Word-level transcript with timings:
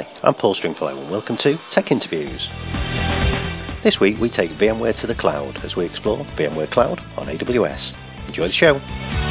Hi, 0.00 0.06
I'm 0.22 0.34
Paul 0.34 0.54
Stringfellow 0.54 0.98
and 0.98 1.10
welcome 1.10 1.36
to 1.42 1.60
Tech 1.74 1.90
Interviews. 1.90 2.40
This 3.84 4.00
week 4.00 4.16
we 4.18 4.30
take 4.30 4.50
VMware 4.52 4.98
to 5.02 5.06
the 5.06 5.14
cloud 5.14 5.58
as 5.62 5.76
we 5.76 5.84
explore 5.84 6.24
VMware 6.38 6.70
Cloud 6.70 7.00
on 7.18 7.26
AWS. 7.26 8.26
Enjoy 8.26 8.46
the 8.48 8.54
show. 8.54 9.29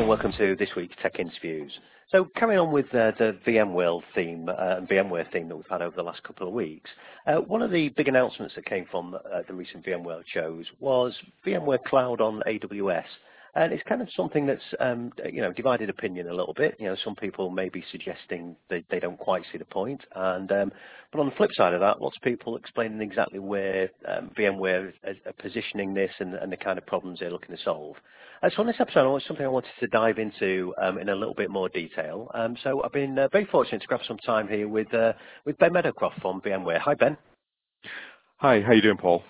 And 0.00 0.08
welcome 0.08 0.32
to 0.32 0.56
this 0.56 0.70
week's 0.74 0.96
Tech 1.02 1.20
Interviews. 1.20 1.70
So 2.10 2.26
carrying 2.34 2.58
on 2.58 2.72
with 2.72 2.86
uh, 2.86 3.12
the 3.18 3.36
VMworld 3.46 4.00
theme 4.14 4.48
uh, 4.48 4.76
and 4.78 4.88
VMware 4.88 5.30
theme 5.30 5.46
that 5.48 5.56
we've 5.56 5.66
had 5.68 5.82
over 5.82 5.94
the 5.94 6.02
last 6.02 6.22
couple 6.22 6.48
of 6.48 6.54
weeks, 6.54 6.88
uh, 7.26 7.34
one 7.34 7.60
of 7.60 7.70
the 7.70 7.90
big 7.90 8.08
announcements 8.08 8.54
that 8.54 8.64
came 8.64 8.86
from 8.90 9.14
uh, 9.14 9.42
the 9.46 9.52
recent 9.52 9.84
VMworld 9.84 10.22
shows 10.32 10.64
was 10.78 11.14
VMware 11.46 11.84
Cloud 11.84 12.22
on 12.22 12.42
AWS. 12.46 13.04
And 13.54 13.72
it's 13.72 13.82
kind 13.88 14.00
of 14.00 14.08
something 14.16 14.46
that's, 14.46 14.62
um, 14.78 15.12
you 15.24 15.40
know, 15.40 15.52
divided 15.52 15.90
opinion 15.90 16.28
a 16.28 16.34
little 16.34 16.54
bit. 16.54 16.76
You 16.78 16.86
know, 16.86 16.96
some 17.04 17.16
people 17.16 17.50
may 17.50 17.68
be 17.68 17.84
suggesting 17.90 18.54
that 18.68 18.84
they 18.90 19.00
don't 19.00 19.18
quite 19.18 19.42
see 19.50 19.58
the 19.58 19.64
point. 19.64 20.02
And, 20.14 20.50
um, 20.52 20.72
but 21.10 21.20
on 21.20 21.26
the 21.26 21.34
flip 21.34 21.50
side 21.54 21.74
of 21.74 21.80
that, 21.80 22.00
lots 22.00 22.16
of 22.16 22.22
people 22.22 22.56
explaining 22.56 23.00
exactly 23.00 23.40
where 23.40 23.90
um, 24.06 24.30
VMware 24.38 24.92
are 25.04 25.32
positioning 25.40 25.94
this 25.94 26.12
and, 26.20 26.34
and, 26.34 26.52
the 26.52 26.56
kind 26.56 26.78
of 26.78 26.86
problems 26.86 27.18
they're 27.18 27.30
looking 27.30 27.56
to 27.56 27.62
solve. 27.62 27.96
Uh, 28.42 28.50
so 28.50 28.60
on 28.60 28.66
this 28.66 28.76
episode, 28.78 29.16
it's 29.16 29.26
something 29.26 29.44
I 29.44 29.48
wanted 29.48 29.70
to 29.80 29.86
dive 29.88 30.18
into 30.18 30.72
um, 30.80 30.98
in 30.98 31.08
a 31.08 31.14
little 31.14 31.34
bit 31.34 31.50
more 31.50 31.68
detail. 31.68 32.30
Um, 32.34 32.56
so 32.62 32.82
I've 32.84 32.92
been 32.92 33.18
uh, 33.18 33.28
very 33.28 33.46
fortunate 33.46 33.82
to 33.82 33.86
grab 33.86 34.00
some 34.06 34.18
time 34.18 34.48
here 34.48 34.68
with 34.68 34.92
uh, 34.94 35.12
with 35.44 35.58
Ben 35.58 35.72
Meadowcroft 35.72 36.20
from 36.22 36.40
VMware. 36.40 36.78
Hi, 36.78 36.94
Ben. 36.94 37.16
Hi, 38.38 38.60
how 38.60 38.72
you 38.72 38.80
doing, 38.80 38.96
Paul? 38.96 39.22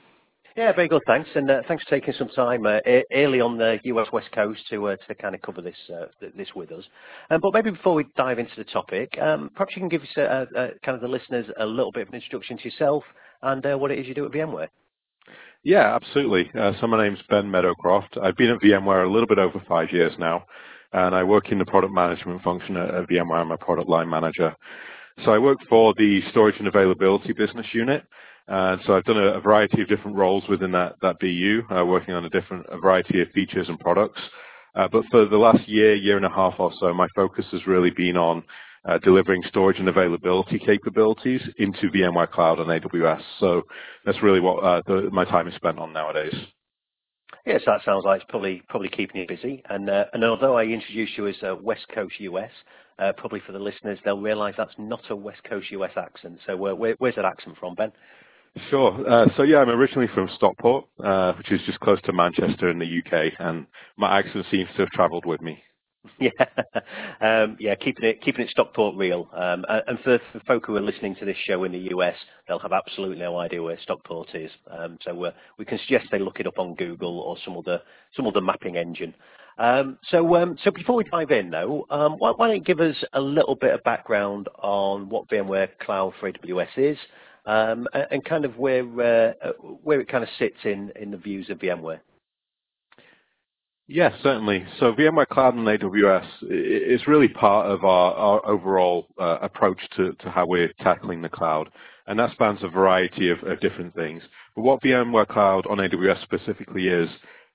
Yeah, 0.56 0.73
very 0.73 0.89
good, 0.89 1.03
thanks. 1.06 1.29
And 1.34 1.51
uh, 1.51 1.62
thanks 1.69 1.84
for 1.84 1.91
taking 1.91 2.12
some 2.19 2.29
time 2.29 2.67
uh, 2.67 2.79
early 3.12 3.41
on 3.41 3.56
the 3.56 3.79
US 3.84 4.09
West 4.12 4.33
Coast 4.33 4.61
to 4.70 4.89
uh, 4.89 4.97
to 5.07 5.15
kind 5.15 5.34
of 5.34 5.42
cover 5.42 5.62
this 5.62 5.77
uh, 5.95 6.07
this 6.37 6.48
with 6.57 6.73
us. 6.73 6.84
Um, 7.31 7.41
but 7.41 7.55
maybe 7.55 7.70
before 7.70 7.95
we 7.95 8.05
dive 8.17 8.39
into 8.39 8.53
the 8.57 8.65
topic, 8.65 9.17
um, 9.20 9.51
perhaps 9.55 9.77
you 9.77 9.81
can 9.81 9.89
give 9.89 10.03
us 10.03 10.09
a, 10.17 10.47
a, 10.57 10.69
kind 10.84 10.97
of 10.97 11.01
the 11.01 11.09
listeners 11.09 11.47
a 11.59 11.67
little 11.67 11.92
bit 11.92 12.03
of 12.03 12.09
an 12.09 12.15
introduction 12.15 12.59
to 12.59 12.65
yourself 12.65 13.05
and 13.42 13.65
uh, 13.65 13.77
what 13.77 13.91
it 13.91 13.98
is 13.98 14.07
you 14.07 14.15
do 14.15 14.27
at 14.27 14.33
VMware. 14.33 14.69
Yeah, 15.62 15.95
absolutely. 15.95 16.51
Uh, 16.59 16.73
so 16.81 16.87
my 16.87 17.03
name's 17.07 17.20
Ben 17.29 17.45
Meadowcroft. 17.45 18.19
I've 18.20 18.37
been 18.37 18.51
at 18.51 18.61
VMware 18.61 19.07
a 19.07 19.11
little 19.11 19.29
bit 19.29 19.39
over 19.39 19.62
five 19.69 19.92
years 19.92 20.12
now, 20.19 20.47
and 20.92 21.14
I 21.14 21.23
work 21.23 21.53
in 21.53 21.59
the 21.59 21.67
product 21.67 21.92
management 21.92 22.42
function 22.42 22.77
at, 22.77 22.95
at 22.95 23.09
VMware. 23.09 23.41
I'm 23.41 23.53
a 23.53 23.59
product 23.59 23.89
line 23.89 24.09
manager. 24.09 24.57
So 25.25 25.33
I 25.33 25.39
work 25.39 25.59
for 25.69 25.95
the 25.98 26.23
storage 26.31 26.57
and 26.59 26.67
availability 26.67 27.35
business 27.35 27.67
unit. 27.73 28.05
And 28.51 28.81
so 28.84 28.97
I've 28.97 29.05
done 29.05 29.17
a, 29.17 29.34
a 29.34 29.41
variety 29.41 29.81
of 29.81 29.89
different 29.89 30.17
roles 30.17 30.43
within 30.48 30.73
that, 30.73 30.97
that 31.03 31.20
BU, 31.20 31.62
uh, 31.70 31.87
working 31.87 32.15
on 32.15 32.25
a 32.25 32.31
different 32.31 32.67
a 32.69 32.79
variety 32.79 33.23
of 33.23 33.29
features 33.31 33.69
and 33.69 33.79
products. 33.79 34.20
Uh, 34.75 34.89
but 34.91 35.05
for 35.11 35.25
the 35.25 35.37
last 35.37 35.69
year, 35.69 35.95
year 35.95 36.17
and 36.17 36.27
a 36.27 36.31
half 36.31 36.55
or 36.59 36.73
so, 36.81 36.92
my 36.92 37.07
focus 37.15 37.47
has 37.53 37.65
really 37.69 37.91
been 37.91 38.17
on 38.17 38.42
uh, 38.87 38.98
delivering 38.98 39.42
storage 39.48 39.79
and 39.79 39.89
availability 39.89 40.59
capabilities 40.59 41.41
into 41.59 41.91
VMware 41.91 42.31
Cloud 42.31 42.59
on 42.59 42.67
AWS. 42.67 43.23
So 43.39 43.62
that's 44.05 44.20
really 44.20 44.41
what 44.41 44.64
uh, 44.64 44.83
the, 44.85 45.11
my 45.12 45.25
time 45.25 45.47
is 45.47 45.55
spent 45.55 45.79
on 45.79 45.92
nowadays. 45.92 46.35
Yes, 47.47 47.62
that 47.67 47.85
sounds 47.85 48.05
like 48.05 48.23
it's 48.23 48.31
probably 48.31 48.62
probably 48.69 48.89
keeping 48.89 49.20
you 49.20 49.27
busy. 49.29 49.62
And 49.70 49.89
uh, 49.89 50.07
and 50.12 50.25
although 50.25 50.59
I 50.59 50.64
introduced 50.64 51.17
you 51.17 51.29
as 51.29 51.37
a 51.42 51.55
West 51.55 51.87
Coast 51.95 52.14
US, 52.19 52.51
uh, 52.98 53.12
probably 53.17 53.41
for 53.47 53.53
the 53.53 53.59
listeners 53.59 53.98
they'll 54.05 54.20
realise 54.20 54.55
that's 54.59 54.75
not 54.77 55.09
a 55.11 55.17
West 55.17 55.42
Coast 55.48 55.70
US 55.70 55.92
accent. 55.97 56.41
So 56.47 56.55
uh, 56.55 56.75
where, 56.75 56.95
where's 56.98 57.14
that 57.14 57.25
accent 57.25 57.57
from, 57.59 57.75
Ben? 57.77 57.92
Sure. 58.69 59.08
Uh, 59.08 59.27
so 59.36 59.42
yeah, 59.45 59.58
I'm 59.58 59.69
originally 59.69 60.08
from 60.13 60.29
Stockport, 60.35 60.85
uh, 61.02 61.35
which 61.35 61.52
is 61.52 61.61
just 61.67 61.79
close 61.80 62.01
to 62.02 62.13
Manchester 62.13 62.69
in 62.69 62.79
the 62.79 62.85
UK, 62.98 63.33
and 63.39 63.67
my 63.97 64.19
accent 64.19 64.45
seems 64.51 64.69
to 64.73 64.83
have 64.83 64.91
travelled 64.91 65.27
with 65.27 65.41
me. 65.41 65.63
Yeah, 66.19 66.30
um, 67.20 67.58
yeah, 67.61 67.74
keeping 67.74 68.07
it 68.07 68.23
keeping 68.23 68.47
it 68.47 68.51
Stockport 68.51 68.97
real. 68.97 69.29
Um, 69.35 69.67
and 69.69 69.98
for, 70.01 70.19
for 70.33 70.41
folk 70.41 70.64
who 70.67 70.77
are 70.77 70.80
listening 70.80 71.14
to 71.17 71.27
this 71.27 71.36
show 71.45 71.64
in 71.64 71.73
the 71.73 71.91
US, 71.95 72.14
they'll 72.48 72.58
have 72.58 72.73
absolutely 72.73 73.19
no 73.19 73.39
idea 73.39 73.63
where 73.63 73.79
Stockport 73.83 74.35
is. 74.35 74.51
Um, 74.70 74.98
so 75.03 75.24
uh, 75.24 75.33
we 75.58 75.67
can 75.67 75.79
suggest 75.79 76.07
they 76.11 76.19
look 76.19 76.41
it 76.41 76.47
up 76.47 76.58
on 76.58 76.74
Google 76.74 77.20
or 77.20 77.36
some 77.45 77.57
other 77.57 77.83
some 78.17 78.27
other 78.27 78.41
mapping 78.41 78.77
engine. 78.79 79.14
Um, 79.58 79.98
so 80.08 80.36
um, 80.36 80.57
so 80.64 80.70
before 80.70 80.97
we 80.97 81.05
dive 81.05 81.30
in, 81.30 81.51
though, 81.51 81.86
um, 81.91 82.14
why, 82.14 82.30
why, 82.30 82.47
don't 82.47 82.57
you 82.57 82.63
give 82.63 82.80
us 82.80 82.97
a 83.13 83.20
little 83.20 83.55
bit 83.55 83.74
of 83.74 83.83
background 83.85 84.48
on 84.58 85.08
what 85.11 85.29
VMware 85.29 85.69
Cloud 85.80 86.14
for 86.19 86.33
AWS 86.33 86.79
is, 86.79 86.98
and, 87.46 87.89
and, 88.11 88.24
kind 88.24 88.45
of 88.45 88.56
where 88.56 88.84
uh, 88.84 89.52
where 89.83 90.01
it 90.01 90.08
kind 90.08 90.24
of 90.24 90.30
sits 90.39 90.58
in 90.64 90.92
in 90.96 91.11
the 91.11 91.17
views 91.17 91.51
of 91.51 91.58
VMware. 91.58 92.01
Yes, 93.92 94.12
certainly. 94.23 94.64
So 94.78 94.92
VMware 94.92 95.27
Cloud 95.27 95.55
and 95.55 95.67
AWS 95.67 96.24
is 96.48 97.08
really 97.08 97.27
part 97.27 97.67
of 97.67 97.84
our, 97.84 98.14
our 98.14 98.46
overall 98.46 99.08
uh, 99.18 99.39
approach 99.42 99.80
to, 99.96 100.12
to, 100.12 100.30
how 100.30 100.46
we're 100.46 100.73
tackling 100.79 101.23
the 101.23 101.29
cloud. 101.29 101.70
And 102.06 102.17
that 102.20 102.30
spans 102.30 102.61
a 102.62 102.68
variety 102.68 103.30
of, 103.30 103.42
of, 103.42 103.58
different 103.58 103.92
things. 103.96 104.23
But 104.55 104.62
what 104.62 104.80
VMware 104.83 105.27
Cloud 105.27 105.67
on 105.67 105.79
AWS 105.79 106.23
specifically 106.23 106.86
is, 106.86 107.08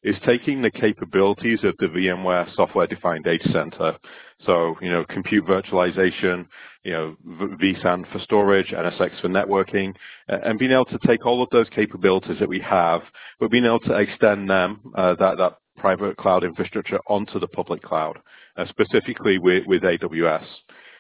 is 0.06 0.16
taking 0.24 0.62
the 0.62 0.70
capabilities 0.70 1.60
of 1.64 1.74
the 1.80 1.88
VMware 1.88 2.54
software-defined 2.56 3.24
data 3.24 3.50
center. 3.52 3.98
So, 4.46 4.76
you 4.80 4.92
know, 4.92 5.04
compute 5.10 5.46
virtualization, 5.46 6.46
you 6.84 6.92
know, 6.92 7.18
vSAN 7.26 8.10
for 8.12 8.20
storage, 8.20 8.68
NSX 8.68 9.20
for 9.20 9.30
networking, 9.30 9.96
and 10.28 10.60
being 10.60 10.72
able 10.72 10.86
to 10.86 11.00
take 11.08 11.26
all 11.26 11.42
of 11.42 11.50
those 11.50 11.68
capabilities 11.70 12.38
that 12.40 12.48
we 12.48 12.60
have, 12.60 13.02
but 13.40 13.50
being 13.50 13.66
able 13.66 13.80
to 13.80 13.94
extend 13.96 14.48
them, 14.48 14.80
uh, 14.94 15.16
that, 15.16 15.40
that 15.40 15.58
private 15.76 16.16
cloud 16.18 16.44
infrastructure 16.44 17.00
onto 17.08 17.40
the 17.40 17.48
public 17.48 17.82
cloud, 17.82 18.20
uh, 18.58 18.66
specifically 18.68 19.40
with, 19.40 19.66
with 19.66 19.82
AWS. 19.82 20.46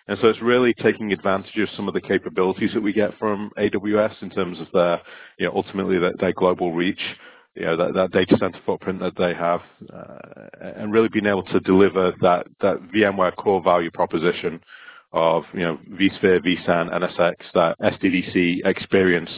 And 0.07 0.17
so 0.19 0.29
it's 0.29 0.41
really 0.41 0.73
taking 0.81 1.13
advantage 1.13 1.57
of 1.57 1.69
some 1.75 1.87
of 1.87 1.93
the 1.93 2.01
capabilities 2.01 2.71
that 2.73 2.81
we 2.81 2.91
get 2.91 3.15
from 3.19 3.51
AWS 3.57 4.23
in 4.23 4.31
terms 4.31 4.59
of 4.59 4.67
their, 4.73 4.99
you 5.37 5.45
know, 5.45 5.53
ultimately 5.55 5.99
their, 5.99 6.13
their 6.19 6.33
global 6.33 6.73
reach, 6.73 7.01
you 7.55 7.65
know, 7.65 7.77
that, 7.77 7.93
that, 7.93 8.11
data 8.11 8.37
center 8.37 8.59
footprint 8.65 8.99
that 8.99 9.15
they 9.17 9.33
have, 9.33 9.61
uh, 9.93 10.47
and 10.61 10.91
really 10.91 11.09
being 11.09 11.25
able 11.25 11.43
to 11.43 11.59
deliver 11.61 12.13
that, 12.21 12.47
that 12.61 12.77
VMware 12.93 13.35
core 13.35 13.63
value 13.63 13.91
proposition 13.91 14.59
of, 15.13 15.43
you 15.53 15.61
know, 15.61 15.79
vSphere, 15.91 16.45
vSAN, 16.45 16.91
NSX, 16.93 17.35
that 17.53 17.79
SDDC 17.79 18.65
experience 18.65 19.29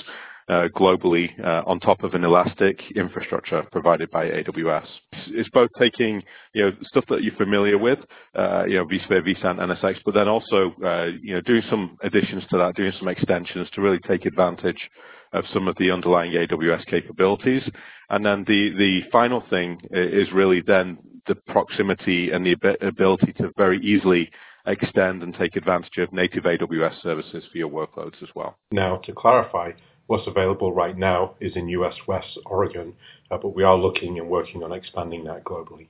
uh, 0.49 0.67
globally 0.75 1.29
uh, 1.43 1.61
on 1.67 1.79
top 1.79 2.03
of 2.03 2.13
an 2.13 2.23
elastic 2.23 2.79
infrastructure 2.95 3.63
provided 3.71 4.09
by 4.11 4.29
AWS. 4.29 4.87
It's 5.27 5.49
both 5.49 5.69
taking 5.77 6.23
you 6.53 6.63
know 6.63 6.71
stuff 6.83 7.03
that 7.09 7.21
you're 7.21 7.35
familiar 7.35 7.77
with, 7.77 7.99
uh, 8.33 8.63
you 8.65 8.77
know 8.77 8.85
vSphere, 8.85 9.27
vSAN, 9.27 9.59
NSX, 9.59 9.97
but 10.05 10.13
then 10.13 10.29
also 10.29 10.73
you 11.21 11.33
know 11.33 11.41
doing 11.41 11.63
some 11.69 11.97
additions 12.01 12.43
to 12.49 12.57
that, 12.57 12.75
doing 12.75 12.93
some 12.97 13.09
extensions 13.09 13.67
to 13.73 13.81
really 13.81 13.99
take 14.07 14.25
advantage 14.25 14.89
of 15.33 15.45
some 15.53 15.67
of 15.67 15.75
the 15.77 15.91
underlying 15.91 16.31
AWS 16.33 16.85
capabilities. 16.87 17.63
And 18.09 18.25
then 18.25 18.45
the 18.47 18.71
the 18.77 19.01
final 19.11 19.43
thing 19.49 19.79
is 19.91 20.31
really 20.31 20.61
then 20.61 20.97
the 21.27 21.35
proximity 21.35 22.31
and 22.31 22.45
the 22.45 22.55
ability 22.81 23.33
to 23.33 23.51
very 23.57 23.79
easily 23.79 24.29
extend 24.65 25.23
and 25.23 25.33
take 25.33 25.55
advantage 25.55 25.97
of 25.97 26.11
native 26.11 26.43
AWS 26.43 27.01
services 27.01 27.43
for 27.51 27.57
your 27.57 27.69
workloads 27.69 28.21
as 28.21 28.29
well. 28.35 28.57
Now, 28.71 28.97
to 28.97 29.13
clarify, 29.13 29.71
What's 30.07 30.25
available 30.25 30.73
right 30.73 30.97
now 30.97 31.35
is 31.41 31.55
in 31.55 31.67
US 31.69 31.93
West 32.07 32.39
Oregon, 32.45 32.93
uh, 33.29 33.37
but 33.37 33.53
we 33.53 33.63
are 33.63 33.77
looking 33.77 34.17
and 34.19 34.29
working 34.29 34.63
on 34.63 34.71
expanding 34.71 35.25
that 35.25 35.43
globally. 35.43 35.89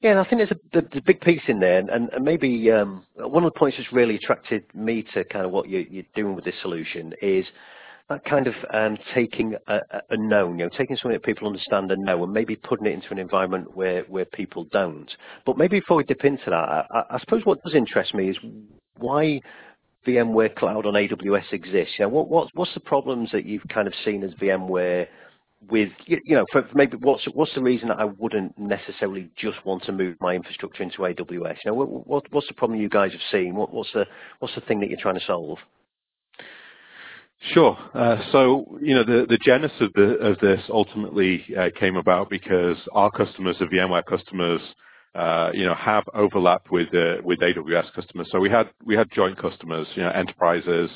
Yeah, 0.00 0.12
and 0.12 0.20
I 0.20 0.24
think 0.24 0.38
there's 0.38 0.50
a, 0.50 0.80
the, 0.80 0.88
the 0.94 1.02
big 1.02 1.20
piece 1.20 1.42
in 1.46 1.60
there, 1.60 1.78
and, 1.78 1.90
and 1.90 2.24
maybe 2.24 2.70
um, 2.70 3.04
one 3.16 3.44
of 3.44 3.52
the 3.52 3.58
points 3.58 3.76
that's 3.76 3.92
really 3.92 4.16
attracted 4.16 4.64
me 4.74 5.04
to 5.12 5.24
kind 5.24 5.44
of 5.44 5.50
what 5.50 5.68
you, 5.68 5.86
you're 5.90 6.04
doing 6.14 6.34
with 6.34 6.44
this 6.44 6.54
solution 6.62 7.12
is 7.20 7.44
that 8.08 8.24
kind 8.24 8.46
of 8.46 8.54
um, 8.72 8.96
taking 9.14 9.54
a, 9.66 9.80
a, 10.10 10.16
known, 10.16 10.58
you 10.58 10.64
know, 10.64 10.70
taking 10.76 10.96
something 10.96 11.12
that 11.12 11.22
people 11.22 11.46
understand 11.46 11.92
and 11.92 12.02
know, 12.02 12.24
and 12.24 12.32
maybe 12.32 12.56
putting 12.56 12.86
it 12.86 12.94
into 12.94 13.10
an 13.10 13.18
environment 13.18 13.76
where, 13.76 14.02
where 14.04 14.24
people 14.24 14.64
don't. 14.72 15.10
But 15.44 15.58
maybe 15.58 15.80
before 15.80 15.98
we 15.98 16.04
dip 16.04 16.24
into 16.24 16.46
that, 16.46 16.54
I, 16.54 17.02
I 17.10 17.18
suppose 17.20 17.44
what 17.44 17.62
does 17.62 17.74
interest 17.74 18.14
me 18.14 18.30
is 18.30 18.36
why 18.96 19.40
VMware 20.06 20.54
Cloud 20.56 20.86
on 20.86 20.94
AWS 20.94 21.52
exists? 21.52 21.94
You 21.98 22.06
know, 22.06 22.08
what, 22.08 22.28
what, 22.28 22.48
what's 22.54 22.72
the 22.72 22.80
problems 22.80 23.30
that 23.32 23.44
you've 23.44 23.68
kind 23.68 23.86
of 23.86 23.92
seen 24.04 24.22
as 24.24 24.32
VMware 24.34 25.06
with, 25.68 25.90
you, 26.06 26.20
know, 26.28 26.46
for 26.50 26.66
maybe 26.74 26.96
what's, 26.96 27.26
what's 27.34 27.54
the 27.54 27.60
reason 27.60 27.88
that 27.88 27.98
I 27.98 28.04
wouldn't 28.04 28.58
necessarily 28.58 29.28
just 29.36 29.62
want 29.66 29.82
to 29.84 29.92
move 29.92 30.16
my 30.20 30.34
infrastructure 30.34 30.82
into 30.82 30.98
AWS? 30.98 31.56
You 31.62 31.72
know, 31.72 31.74
what, 31.74 32.06
what, 32.06 32.32
what's 32.32 32.48
the 32.48 32.54
problem 32.54 32.80
you 32.80 32.88
guys 32.88 33.12
have 33.12 33.20
seen? 33.30 33.54
What, 33.54 33.74
what's, 33.74 33.92
the, 33.92 34.06
what's 34.38 34.54
the 34.54 34.62
thing 34.62 34.80
that 34.80 34.88
you're 34.88 35.00
trying 35.00 35.18
to 35.18 35.26
solve? 35.26 35.58
Sure. 37.40 37.78
Uh, 37.94 38.16
so, 38.32 38.78
you 38.82 38.94
know, 38.94 39.04
the, 39.04 39.24
the 39.28 39.38
genesis 39.38 39.80
of, 39.80 39.92
the, 39.94 40.16
of 40.18 40.38
this 40.40 40.60
ultimately 40.70 41.44
uh, 41.56 41.68
came 41.78 41.96
about 41.96 42.28
because 42.28 42.76
our 42.92 43.10
customers, 43.10 43.56
the 43.60 43.66
VMware 43.66 44.04
customers, 44.04 44.60
uh, 45.14 45.50
you 45.54 45.64
know, 45.64 45.74
have 45.74 46.04
overlap 46.14 46.62
with 46.70 46.88
with 47.24 47.38
AWS 47.40 47.92
customers. 47.94 48.28
So 48.30 48.38
we 48.38 48.50
had 48.50 48.70
we 48.84 48.94
had 48.94 49.10
joint 49.10 49.38
customers, 49.38 49.86
you 49.94 50.02
know, 50.02 50.10
enterprises, 50.10 50.90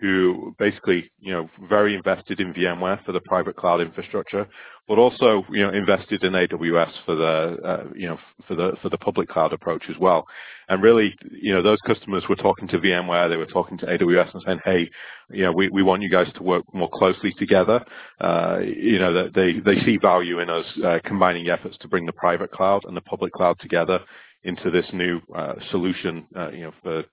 who 0.00 0.54
basically, 0.58 1.10
you 1.20 1.32
know, 1.32 1.48
very 1.70 1.94
invested 1.94 2.38
in 2.38 2.52
VMware 2.52 3.02
for 3.04 3.12
the 3.12 3.20
private 3.20 3.56
cloud 3.56 3.80
infrastructure, 3.80 4.46
but 4.86 4.98
also, 4.98 5.42
you 5.50 5.62
know, 5.62 5.70
invested 5.70 6.22
in 6.22 6.34
AWS 6.34 6.92
for 7.06 7.14
the, 7.14 7.56
uh, 7.64 7.84
you 7.94 8.06
know, 8.06 8.18
for 8.46 8.54
the 8.54 8.72
for 8.82 8.90
the 8.90 8.98
public 8.98 9.28
cloud 9.28 9.54
approach 9.54 9.84
as 9.88 9.96
well. 9.98 10.26
And 10.68 10.82
really, 10.82 11.14
you 11.30 11.54
know, 11.54 11.62
those 11.62 11.80
customers 11.86 12.24
were 12.28 12.36
talking 12.36 12.68
to 12.68 12.78
VMware, 12.78 13.30
they 13.30 13.38
were 13.38 13.46
talking 13.46 13.78
to 13.78 13.86
AWS 13.86 14.34
and 14.34 14.42
saying, 14.44 14.60
hey, 14.64 14.90
you 15.30 15.44
know, 15.44 15.52
we, 15.52 15.70
we 15.70 15.82
want 15.82 16.02
you 16.02 16.10
guys 16.10 16.30
to 16.34 16.42
work 16.42 16.64
more 16.74 16.90
closely 16.92 17.32
together. 17.38 17.82
Uh, 18.20 18.58
you 18.62 18.98
know, 18.98 19.12
that 19.14 19.34
they 19.34 19.54
they 19.60 19.80
see 19.86 19.96
value 19.96 20.40
in 20.40 20.50
us 20.50 20.66
uh, 20.84 20.98
combining 21.04 21.48
efforts 21.48 21.78
to 21.78 21.88
bring 21.88 22.04
the 22.04 22.12
private 22.12 22.50
cloud 22.50 22.84
and 22.84 22.96
the 22.96 23.00
public 23.00 23.32
cloud 23.32 23.58
together 23.60 24.00
into 24.44 24.70
this 24.70 24.86
new 24.92 25.20
uh, 25.34 25.54
solution, 25.70 26.26
uh, 26.36 26.50
you 26.50 26.62
know, 26.62 26.72
for 26.82 27.04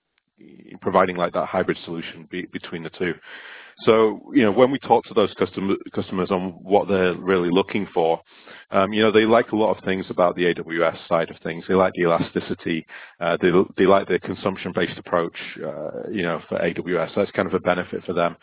providing 0.80 1.16
like 1.16 1.32
that 1.32 1.46
hybrid 1.46 1.78
solution 1.84 2.28
be, 2.30 2.46
between 2.52 2.82
the 2.82 2.90
two. 2.90 3.14
So, 3.80 4.30
you 4.32 4.44
know, 4.44 4.52
when 4.52 4.70
we 4.70 4.78
talk 4.78 5.04
to 5.06 5.14
those 5.14 5.34
custom, 5.34 5.76
customers 5.92 6.30
on 6.30 6.50
what 6.62 6.86
they're 6.88 7.16
really 7.16 7.50
looking 7.50 7.88
for, 7.92 8.20
um, 8.70 8.92
you 8.92 9.02
know, 9.02 9.10
they 9.10 9.24
like 9.24 9.50
a 9.50 9.56
lot 9.56 9.76
of 9.76 9.84
things 9.84 10.06
about 10.10 10.36
the 10.36 10.54
AWS 10.54 10.96
side 11.08 11.30
of 11.30 11.36
things. 11.42 11.64
They 11.66 11.74
like 11.74 11.92
the 11.94 12.02
elasticity. 12.02 12.86
Uh, 13.20 13.36
they, 13.40 13.50
they 13.76 13.86
like 13.86 14.06
the 14.06 14.20
consumption-based 14.20 14.98
approach, 14.98 15.36
uh, 15.64 16.08
you 16.10 16.22
know, 16.22 16.40
for 16.48 16.58
AWS. 16.58 17.14
That's 17.16 17.30
kind 17.32 17.48
of 17.48 17.54
a 17.54 17.60
benefit 17.60 18.04
for 18.04 18.12
them. 18.12 18.36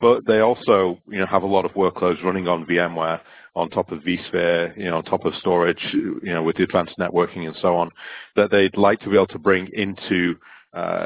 But 0.00 0.26
they 0.26 0.40
also, 0.40 0.98
you 1.08 1.18
know, 1.18 1.26
have 1.26 1.44
a 1.44 1.46
lot 1.46 1.64
of 1.64 1.72
workloads 1.72 2.22
running 2.22 2.46
on 2.46 2.66
VMware 2.66 3.20
on 3.56 3.70
top 3.70 3.92
of 3.92 4.00
vSphere, 4.00 4.76
you 4.76 4.84
know, 4.84 4.96
on 4.96 5.04
top 5.04 5.24
of 5.24 5.34
storage, 5.36 5.82
you 5.92 6.20
know, 6.24 6.42
with 6.42 6.56
the 6.56 6.64
advanced 6.64 6.98
networking 6.98 7.46
and 7.46 7.56
so 7.62 7.76
on, 7.76 7.88
that 8.36 8.50
they'd 8.50 8.76
like 8.76 9.00
to 9.00 9.08
be 9.08 9.14
able 9.14 9.28
to 9.28 9.38
bring 9.38 9.68
into 9.72 10.34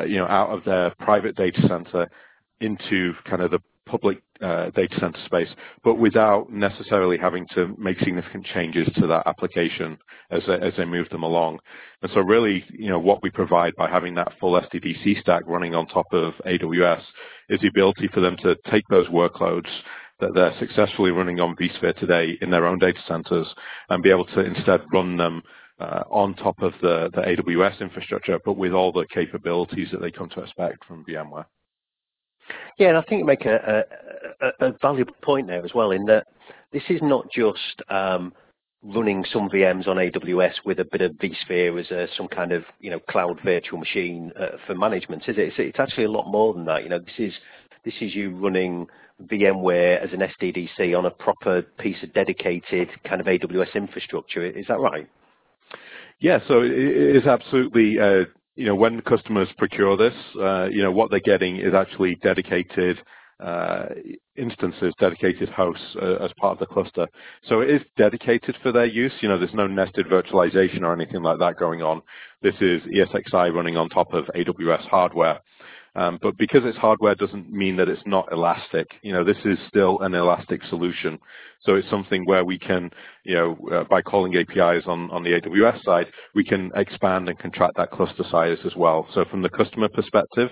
you 0.07 0.17
know, 0.17 0.27
out 0.27 0.51
of 0.51 0.65
their 0.65 0.95
private 0.99 1.37
data 1.37 1.61
center 1.69 2.09
into 2.61 3.13
kind 3.25 3.43
of 3.43 3.51
the 3.51 3.61
public 3.89 4.23
uh, 4.41 4.71
data 4.71 4.95
center 5.01 5.19
space, 5.25 5.49
but 5.83 5.95
without 5.95 6.53
necessarily 6.53 7.17
having 7.19 7.47
to 7.55 7.75
make 7.79 7.99
significant 7.99 8.45
changes 8.47 8.89
to 8.95 9.07
that 9.07 9.27
application 9.27 9.99
as 10.31 10.43
they, 10.47 10.55
as 10.55 10.75
they 10.77 10.85
move 10.85 11.09
them 11.09 11.23
along. 11.23 11.59
And 12.03 12.11
so 12.13 12.21
really, 12.21 12.65
you 12.71 12.89
know, 12.89 12.99
what 12.99 13.23
we 13.23 13.31
provide 13.31 13.75
by 13.77 13.89
having 13.89 14.15
that 14.17 14.33
full 14.39 14.61
SDDC 14.61 15.21
stack 15.21 15.43
running 15.47 15.75
on 15.75 15.87
top 15.87 16.07
of 16.13 16.35
AWS 16.47 17.03
is 17.49 17.61
the 17.61 17.69
ability 17.69 18.09
for 18.13 18.21
them 18.21 18.37
to 18.43 18.57
take 18.71 18.85
those 18.89 19.09
workloads 19.09 19.69
that 20.21 20.35
they're 20.35 20.55
successfully 20.59 21.11
running 21.11 21.41
on 21.41 21.57
vSphere 21.57 21.97
today 21.97 22.37
in 22.41 22.51
their 22.51 22.67
own 22.67 22.79
data 22.79 22.99
centers 23.07 23.47
and 23.89 24.03
be 24.03 24.11
able 24.11 24.27
to 24.27 24.41
instead 24.41 24.81
run 24.93 25.17
them 25.17 25.43
uh, 25.43 25.47
on 26.11 26.35
top 26.35 26.61
of 26.61 26.73
the, 26.83 27.11
the 27.15 27.23
AWS 27.23 27.81
infrastructure, 27.81 28.39
but 28.45 28.55
with 28.55 28.73
all 28.73 28.93
the 28.93 29.07
capabilities 29.13 29.89
that 29.93 30.01
they 30.01 30.11
come 30.11 30.29
to 30.31 30.43
expect 30.43 30.85
from 30.85 31.05
VMware. 31.05 31.47
Yeah, 32.79 32.89
and 32.89 32.99
I 32.99 33.03
think 33.03 33.21
you 33.21 33.25
make 33.25 33.45
a, 33.45 33.85
a, 34.41 34.67
a 34.67 34.73
valuable 34.81 35.15
point 35.23 35.47
there 35.47 35.65
as 35.65 35.75
well 35.75 35.91
in 35.91 36.05
that 36.07 36.27
this 36.73 36.83
is 36.89 37.01
not 37.03 37.31
just 37.31 37.83
um, 37.91 38.33
running 38.83 39.25
some 39.33 39.49
VMs 39.51 39.89
on 39.89 39.97
AWS 39.97 40.55
with 40.65 40.81
a 40.81 40.85
bit 40.85 41.01
of 41.01 41.13
vSphere 41.13 41.81
as 41.81 41.91
a, 41.91 42.07
some 42.17 42.29
kind 42.29 42.53
of 42.53 42.65
you 42.81 42.91
know 42.91 43.01
cloud 43.01 43.41
virtual 43.45 43.79
machine 43.79 44.33
uh, 44.39 44.57
for 44.67 44.75
management, 44.75 45.23
is 45.29 45.37
it? 45.37 45.41
It's, 45.41 45.57
it's, 45.59 45.81
actually 45.81 46.05
a 46.05 46.11
lot 46.11 46.31
more 46.31 46.55
than 46.55 46.65
that. 46.67 46.85
You 46.85 46.89
know, 46.89 46.99
this 46.99 47.19
is 47.19 47.33
this 47.85 47.95
is 48.01 48.15
you 48.15 48.37
running 48.37 48.87
VMware 49.25 50.03
as 50.03 50.11
an 50.13 50.21
SDDC 50.21 50.97
on 50.97 51.07
a 51.07 51.11
proper 51.11 51.63
piece 51.63 52.03
of 52.03 52.13
dedicated 52.15 52.89
kind 53.05 53.21
of 53.21 53.27
AWS 53.27 53.75
infrastructure. 53.75 54.45
Is 54.45 54.67
that 54.69 54.79
right? 54.79 55.09
Yeah, 56.21 56.41
so 56.49 56.63
it 56.63 56.73
is 56.73 57.27
absolutely, 57.27 57.99
uh, 58.01 58.25
you 58.57 58.67
know, 58.67 58.75
when 58.75 59.01
customers 59.03 59.49
procure 59.57 59.97
this, 59.97 60.15
uh, 60.41 60.65
you 60.65 60.83
know, 60.83 60.91
what 60.91 61.11
they're 61.11 61.21
getting 61.21 61.57
is 61.59 61.75
actually 61.75 62.17
dedicated 62.17 62.99
uh, 63.41 63.87
instances, 64.37 64.93
dedicated 64.99 65.49
hosts 65.51 65.97
uh, 66.03 66.17
as 66.17 66.33
part 66.41 66.53
of 66.55 66.59
the 66.59 66.67
cluster. 66.67 67.07
So 67.49 67.61
it 67.61 67.71
is 67.71 67.83
dedicated 67.97 68.57
for 68.63 68.73
their 68.73 68.87
use. 68.87 69.13
You 69.21 69.29
know, 69.29 69.39
there's 69.39 69.55
no 69.55 69.69
nested 69.69 70.07
virtualization 70.07 70.83
or 70.83 70.93
anything 70.93 71.23
like 71.23 71.39
that 71.39 71.57
going 71.57 71.83
on. 71.83 72.03
This 72.43 72.57
is 72.61 72.83
ESXi 72.83 73.55
running 73.55 73.77
on 73.77 73.89
top 73.89 74.13
of 74.13 74.25
AWS 74.35 74.89
hardware. 74.89 75.39
Um, 75.99 76.17
but 76.23 76.39
because 76.39 76.61
it's 76.65 76.79
hardware 76.79 77.17
doesn't 77.17 77.51
mean 77.51 77.75
that 77.77 77.89
it's 77.89 78.07
not 78.07 78.31
elastic. 78.31 78.87
You 79.03 79.13
know, 79.13 79.25
this 79.25 79.37
is 79.45 79.59
still 79.67 79.99
an 80.01 80.15
elastic 80.15 80.63
solution. 80.71 81.19
So 81.63 81.75
it's 81.75 81.91
something 81.91 82.25
where 82.25 82.45
we 82.45 82.57
can, 82.57 82.89
you 83.25 83.35
know, 83.35 83.59
uh, 83.73 83.83
by 83.91 84.03
calling 84.03 84.37
APIs 84.37 84.85
on, 84.87 85.11
on 85.11 85.25
the 85.25 85.31
AWS 85.31 85.83
side, 85.83 86.07
we 86.37 86.45
can 86.45 86.71
expand 86.77 87.29
and 87.29 87.37
contract 87.41 87.77
that 87.79 87.91
cluster 87.91 88.23
size 88.31 88.59
as 88.65 88.77
well. 88.77 89.09
So 89.13 89.25
from 89.25 89.43
the 89.43 89.49
customer 89.49 89.89
perspective, 89.89 90.51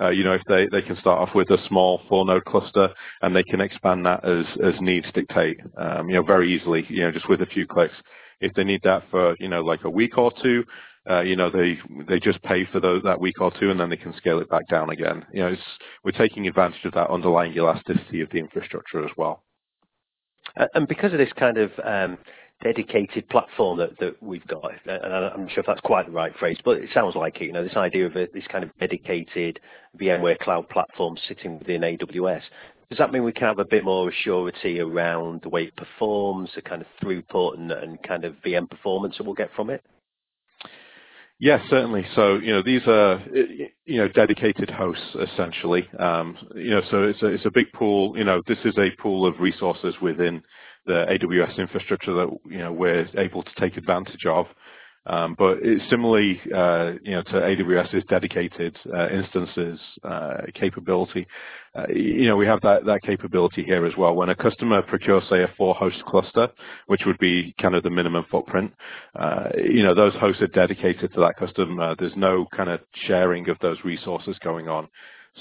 uh, 0.00 0.08
you 0.08 0.24
know, 0.24 0.32
if 0.32 0.42
they, 0.48 0.66
they 0.72 0.80
can 0.80 0.96
start 0.96 1.28
off 1.28 1.34
with 1.34 1.50
a 1.50 1.58
small 1.68 2.00
four 2.08 2.24
node 2.24 2.46
cluster 2.46 2.88
and 3.20 3.36
they 3.36 3.42
can 3.42 3.60
expand 3.60 4.06
that 4.06 4.24
as, 4.24 4.46
as 4.64 4.80
needs 4.80 5.06
dictate, 5.12 5.60
um, 5.76 6.08
you 6.08 6.14
know, 6.14 6.22
very 6.22 6.50
easily, 6.50 6.86
you 6.88 7.02
know, 7.02 7.12
just 7.12 7.28
with 7.28 7.42
a 7.42 7.46
few 7.46 7.66
clicks. 7.66 7.94
If 8.40 8.54
they 8.54 8.64
need 8.64 8.80
that 8.84 9.02
for, 9.10 9.36
you 9.40 9.48
know, 9.48 9.60
like 9.60 9.84
a 9.84 9.90
week 9.90 10.16
or 10.16 10.32
two, 10.42 10.64
uh, 11.08 11.20
you 11.20 11.36
know, 11.36 11.50
they 11.50 11.78
they 12.08 12.18
just 12.18 12.42
pay 12.42 12.64
for 12.64 12.80
those, 12.80 13.02
that 13.04 13.20
week 13.20 13.40
or 13.40 13.52
two, 13.58 13.70
and 13.70 13.78
then 13.78 13.90
they 13.90 13.96
can 13.96 14.14
scale 14.16 14.40
it 14.40 14.48
back 14.48 14.66
down 14.68 14.90
again. 14.90 15.24
You 15.32 15.40
know, 15.40 15.56
we're 16.04 16.10
taking 16.10 16.48
advantage 16.48 16.84
of 16.84 16.94
that 16.94 17.10
underlying 17.10 17.52
elasticity 17.56 18.20
of 18.20 18.30
the 18.30 18.38
infrastructure 18.38 19.04
as 19.04 19.10
well. 19.16 19.42
And 20.74 20.88
because 20.88 21.12
of 21.12 21.18
this 21.18 21.32
kind 21.38 21.58
of 21.58 21.70
um, 21.84 22.18
dedicated 22.62 23.28
platform 23.28 23.78
that, 23.78 23.98
that 24.00 24.20
we've 24.22 24.46
got, 24.46 24.72
and 24.86 25.14
I'm 25.14 25.42
not 25.42 25.50
sure 25.50 25.60
if 25.60 25.66
that's 25.66 25.80
quite 25.80 26.06
the 26.06 26.12
right 26.12 26.32
phrase, 26.38 26.58
but 26.64 26.78
it 26.78 26.88
sounds 26.94 27.14
like 27.14 27.40
it. 27.40 27.44
You 27.44 27.52
know, 27.52 27.62
this 27.62 27.76
idea 27.76 28.06
of 28.06 28.16
a, 28.16 28.26
this 28.32 28.46
kind 28.50 28.64
of 28.64 28.70
dedicated 28.78 29.60
VMware 30.00 30.38
cloud 30.38 30.68
platform 30.68 31.16
sitting 31.28 31.58
within 31.58 31.82
AWS. 31.82 32.42
Does 32.88 32.98
that 32.98 33.12
mean 33.12 33.24
we 33.24 33.32
can 33.32 33.48
have 33.48 33.58
a 33.58 33.64
bit 33.64 33.84
more 33.84 34.12
surety 34.12 34.80
around 34.80 35.42
the 35.42 35.48
way 35.48 35.64
it 35.64 35.76
performs, 35.76 36.50
the 36.54 36.62
kind 36.62 36.80
of 36.80 36.88
throughput 37.02 37.58
and, 37.58 37.72
and 37.72 38.02
kind 38.04 38.24
of 38.24 38.34
VM 38.44 38.70
performance 38.70 39.16
that 39.18 39.24
we'll 39.24 39.34
get 39.34 39.50
from 39.54 39.70
it? 39.70 39.82
Yes, 41.38 41.60
certainly. 41.68 42.06
So, 42.14 42.36
you 42.36 42.52
know, 42.52 42.62
these 42.62 42.82
are, 42.86 43.22
you 43.84 43.98
know, 43.98 44.08
dedicated 44.08 44.70
hosts 44.70 45.16
essentially. 45.32 45.86
Um, 45.98 46.36
you 46.54 46.70
know, 46.70 46.82
so 46.90 47.02
it's 47.02 47.22
a, 47.22 47.26
it's 47.26 47.44
a 47.46 47.50
big 47.50 47.70
pool, 47.74 48.16
you 48.16 48.24
know, 48.24 48.42
this 48.46 48.58
is 48.64 48.74
a 48.78 48.90
pool 49.02 49.26
of 49.26 49.38
resources 49.40 49.94
within 50.00 50.42
the 50.86 51.04
AWS 51.10 51.58
infrastructure 51.58 52.14
that, 52.14 52.30
you 52.48 52.58
know, 52.58 52.72
we're 52.72 53.06
able 53.18 53.42
to 53.42 53.50
take 53.60 53.76
advantage 53.76 54.24
of. 54.26 54.46
Um, 55.08 55.36
but 55.38 55.58
it's 55.62 55.88
similarly, 55.88 56.40
uh, 56.52 56.94
you 57.02 57.12
know, 57.12 57.22
to 57.22 57.32
AWS's 57.32 58.02
dedicated 58.08 58.76
uh, 58.92 59.08
instances 59.08 59.78
uh, 60.02 60.38
capability. 60.54 61.26
You 61.90 62.26
know, 62.26 62.36
we 62.36 62.46
have 62.46 62.62
that, 62.62 62.86
that 62.86 63.02
capability 63.02 63.62
here 63.62 63.84
as 63.84 63.92
well. 63.96 64.14
When 64.14 64.30
a 64.30 64.34
customer 64.34 64.80
procures, 64.82 65.24
say, 65.28 65.42
a 65.42 65.52
four-host 65.58 66.02
cluster, 66.06 66.48
which 66.86 67.02
would 67.04 67.18
be 67.18 67.54
kind 67.60 67.74
of 67.74 67.82
the 67.82 67.90
minimum 67.90 68.24
footprint, 68.30 68.72
you 69.58 69.82
know, 69.82 69.94
those 69.94 70.14
hosts 70.14 70.40
are 70.40 70.46
dedicated 70.48 71.12
to 71.12 71.20
that 71.20 71.36
customer. 71.36 71.94
There's 71.98 72.16
no 72.16 72.46
kind 72.56 72.70
of 72.70 72.80
sharing 73.06 73.50
of 73.50 73.58
those 73.60 73.76
resources 73.84 74.36
going 74.42 74.68
on. 74.68 74.88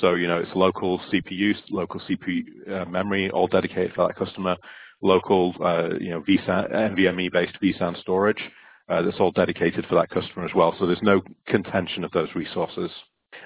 So, 0.02 0.16
you 0.16 0.28
know, 0.28 0.40
it's 0.40 0.52
local 0.56 1.00
CPU, 1.12 1.56
local 1.72 2.02
CPU 2.02 2.90
memory, 2.92 3.32
all 3.32 3.48
dedicated 3.48 3.94
for 3.96 4.06
that 4.06 4.18
customer, 4.18 4.58
local, 5.02 5.54
you 6.02 6.10
know, 6.10 6.22
vSAN, 6.28 6.70
NVMe-based 6.74 7.58
vSAN 7.64 8.00
storage, 8.02 8.42
that's 8.88 9.20
all 9.20 9.32
dedicated 9.32 9.86
for 9.88 9.96
that 9.96 10.10
customer 10.10 10.46
as 10.46 10.54
well. 10.56 10.76
So 10.78 10.86
there's 10.86 11.02
no 11.02 11.22
contention 11.48 12.04
of 12.04 12.12
those 12.12 12.30
resources. 12.36 12.92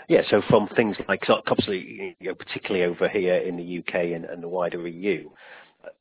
Yeah, 0.07 0.21
so 0.29 0.41
from 0.49 0.67
things 0.75 0.97
like, 1.07 1.23
obviously, 1.29 2.15
you 2.19 2.29
know, 2.29 2.35
particularly 2.35 2.85
over 2.85 3.07
here 3.07 3.35
in 3.35 3.57
the 3.57 3.79
UK 3.79 4.13
and, 4.15 4.25
and 4.25 4.43
the 4.43 4.47
wider 4.47 4.85
EU, 4.87 5.29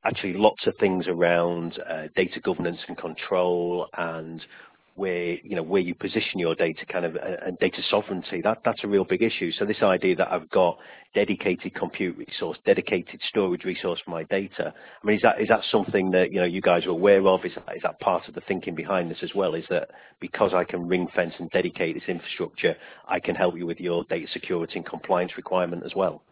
actually 0.04 0.34
lots 0.34 0.66
of 0.66 0.74
things 0.78 1.06
around 1.06 1.78
uh, 1.88 2.08
data 2.16 2.40
governance 2.40 2.78
and 2.88 2.96
control 2.96 3.86
and 3.96 4.44
where 4.98 5.34
you 5.44 5.54
know 5.54 5.62
where 5.62 5.80
you 5.80 5.94
position 5.94 6.38
your 6.38 6.54
data 6.56 6.84
kind 6.84 7.04
of 7.04 7.16
and 7.16 7.56
data 7.58 7.80
sovereignty 7.88 8.40
that 8.42 8.58
that's 8.64 8.82
a 8.82 8.88
real 8.88 9.04
big 9.04 9.22
issue. 9.22 9.52
So 9.52 9.64
this 9.64 9.80
idea 9.80 10.16
that 10.16 10.32
I've 10.32 10.50
got 10.50 10.76
dedicated 11.14 11.74
compute 11.74 12.18
resource 12.18 12.58
dedicated 12.66 13.20
storage 13.28 13.64
resource 13.64 14.00
for 14.04 14.10
my 14.10 14.24
data 14.24 14.74
I 15.02 15.06
mean 15.06 15.16
is 15.16 15.22
that 15.22 15.40
is 15.40 15.48
that 15.48 15.60
something 15.70 16.10
that 16.10 16.32
you 16.32 16.40
know 16.40 16.46
you 16.46 16.60
guys 16.60 16.84
are 16.84 16.90
aware 16.90 17.24
of? 17.26 17.44
Is 17.44 17.52
that, 17.54 17.76
is 17.76 17.82
that 17.82 18.00
part 18.00 18.28
of 18.28 18.34
the 18.34 18.42
thinking 18.42 18.74
behind 18.74 19.10
this 19.10 19.22
as 19.22 19.34
well 19.34 19.54
is 19.54 19.64
that 19.70 19.90
because 20.20 20.52
I 20.52 20.64
can 20.64 20.88
ring 20.88 21.06
fence 21.14 21.34
and 21.38 21.48
dedicate 21.50 21.94
this 21.94 22.08
infrastructure 22.08 22.74
I 23.08 23.20
can 23.20 23.36
help 23.36 23.56
you 23.56 23.66
with 23.66 23.78
your 23.78 24.04
data 24.04 24.26
security 24.32 24.74
and 24.76 24.86
compliance 24.86 25.36
requirement 25.36 25.84
as 25.86 25.94
well 25.94 26.22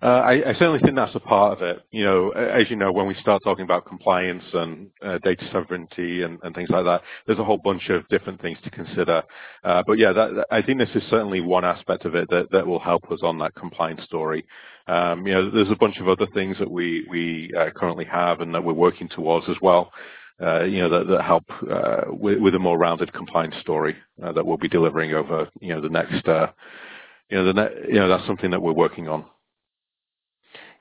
uh, 0.00 0.06
I, 0.06 0.50
I, 0.50 0.52
certainly 0.52 0.78
think 0.78 0.94
that's 0.94 1.14
a 1.16 1.20
part 1.20 1.56
of 1.56 1.62
it. 1.62 1.82
You 1.90 2.04
know, 2.04 2.30
as 2.30 2.70
you 2.70 2.76
know, 2.76 2.92
when 2.92 3.08
we 3.08 3.14
start 3.14 3.42
talking 3.42 3.64
about 3.64 3.84
compliance 3.84 4.44
and 4.52 4.90
uh, 5.04 5.18
data 5.24 5.44
sovereignty 5.50 6.22
and, 6.22 6.38
and, 6.44 6.54
things 6.54 6.70
like 6.70 6.84
that, 6.84 7.02
there's 7.26 7.40
a 7.40 7.44
whole 7.44 7.58
bunch 7.58 7.88
of 7.88 8.08
different 8.08 8.40
things 8.40 8.58
to 8.62 8.70
consider. 8.70 9.24
Uh, 9.64 9.82
but 9.86 9.98
yeah, 9.98 10.12
that, 10.12 10.46
I 10.52 10.62
think 10.62 10.78
this 10.78 10.90
is 10.94 11.02
certainly 11.10 11.40
one 11.40 11.64
aspect 11.64 12.04
of 12.04 12.14
it 12.14 12.30
that, 12.30 12.48
that 12.52 12.64
will 12.64 12.78
help 12.78 13.10
us 13.10 13.20
on 13.24 13.38
that 13.38 13.56
compliance 13.56 14.02
story. 14.04 14.46
Um, 14.86 15.26
you 15.26 15.34
know, 15.34 15.50
there's 15.50 15.70
a 15.70 15.76
bunch 15.76 15.98
of 15.98 16.06
other 16.06 16.28
things 16.32 16.56
that 16.58 16.70
we 16.70 17.04
we 17.10 17.52
uh, 17.58 17.70
currently 17.74 18.04
have 18.04 18.40
and 18.40 18.54
that 18.54 18.62
we're 18.62 18.74
working 18.74 19.08
towards 19.08 19.48
as 19.48 19.56
well. 19.60 19.90
Uh, 20.40 20.62
you 20.62 20.78
know, 20.78 20.88
that, 20.88 21.08
that 21.08 21.22
help 21.24 21.44
uh, 21.68 22.02
with, 22.06 22.38
with, 22.38 22.54
a 22.54 22.58
more 22.60 22.78
rounded 22.78 23.12
compliance 23.12 23.56
story 23.60 23.96
that 24.18 24.46
we'll 24.46 24.56
be 24.56 24.68
delivering 24.68 25.12
over, 25.12 25.48
you 25.60 25.74
know, 25.74 25.80
the 25.80 25.88
next, 25.88 26.24
you 26.24 27.36
know, 27.36 27.44
the 27.44 27.52
ne- 27.52 27.88
you 27.88 27.94
know, 27.94 28.08
that's 28.08 28.24
something 28.24 28.52
that 28.52 28.62
we're 28.62 28.72
working 28.72 29.08
on. 29.08 29.24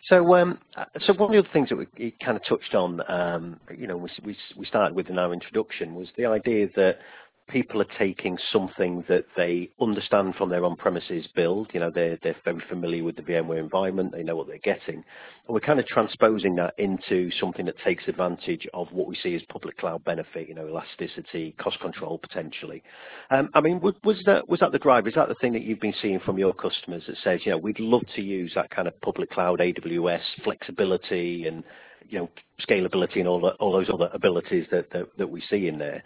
So, 0.10 0.36
um, 0.36 0.60
so 1.02 1.14
one 1.14 1.36
of 1.36 1.44
the 1.44 1.52
things 1.52 1.70
that 1.70 1.76
we 1.76 2.16
kind 2.24 2.38
of 2.38 2.44
touched 2.46 2.74
on, 2.76 3.02
um, 3.10 3.60
you 3.78 3.88
know, 3.88 3.98
we, 3.98 4.38
we 4.56 4.66
started 4.66 4.96
with 4.96 5.10
in 5.10 5.20
our 5.20 5.34
introduction 5.34 5.96
was 5.96 6.08
the 6.18 6.26
idea 6.26 6.68
that 6.76 7.00
people 7.48 7.82
are 7.82 7.98
taking 7.98 8.38
something 8.52 9.04
that 9.08 9.26
they 9.36 9.70
understand 9.80 10.36
from 10.36 10.50
their 10.50 10.66
on-premises 10.66 11.28
build. 11.36 11.70
You 11.74 11.80
know, 11.80 11.92
they're, 11.94 12.18
they're 12.22 12.36
very 12.44 12.62
familiar 12.70 13.04
with 13.04 13.16
the 13.16 13.22
VMware 13.22 13.60
environment. 13.60 14.12
They 14.12 14.24
know 14.24 14.36
what 14.36 14.48
they're 14.48 14.58
getting. 14.60 14.96
And 14.96 15.54
we're 15.54 15.62
kind 15.62 15.80
of 15.80 15.86
transposing 15.88 16.56
that 16.56 16.74
into 16.78 17.32
something 17.40 17.66
that 17.66 17.80
takes 17.84 18.08
advantage 18.08 18.68
of 18.74 18.88
what 18.92 19.08
we 19.08 19.16
see 19.16 19.36
as 19.36 19.42
public 19.50 19.78
cloud 19.78 20.04
benefit, 20.04 20.50
you 20.50 20.56
know, 20.56 20.68
elasticity, 20.68 21.56
cost 21.58 21.80
control 21.80 22.18
potentially. 22.18 22.84
Um, 23.32 23.50
I 23.54 23.62
mean, 23.62 23.80
was 23.80 24.22
that, 24.26 24.48
was 24.50 24.60
that 24.60 24.72
the 24.72 24.80
driver? 24.80 25.08
Is 25.08 25.16
that 25.16 25.30
the 25.30 25.36
thing 25.36 25.54
that 25.54 25.64
you've 25.64 25.80
been 25.80 25.96
seeing 26.02 26.20
from 26.20 26.38
your 26.38 26.54
customers 26.54 27.04
that 27.08 27.16
says, 27.24 27.42
you 27.46 27.52
know, 27.52 27.58
we'd 27.58 27.80
love 27.80 28.04
to 28.16 28.22
use 28.22 28.52
that 28.56 28.70
kind 28.72 28.88
of 28.88 29.00
public 29.02 29.32
cloud 29.32 29.60
AWS 29.60 30.22
flexibility 30.44 31.48
and 31.48 31.64
you 32.10 32.20
know, 32.20 32.30
scalability 32.68 33.18
and 33.18 33.28
all, 33.28 33.42
the, 33.42 33.50
all 33.56 33.72
those 33.72 33.90
other 33.94 34.10
abilities 34.14 34.66
that, 34.72 34.90
that, 34.92 35.06
that, 35.18 35.30
we 35.30 35.42
see 35.50 35.68
in 35.68 35.78
there 35.78 36.04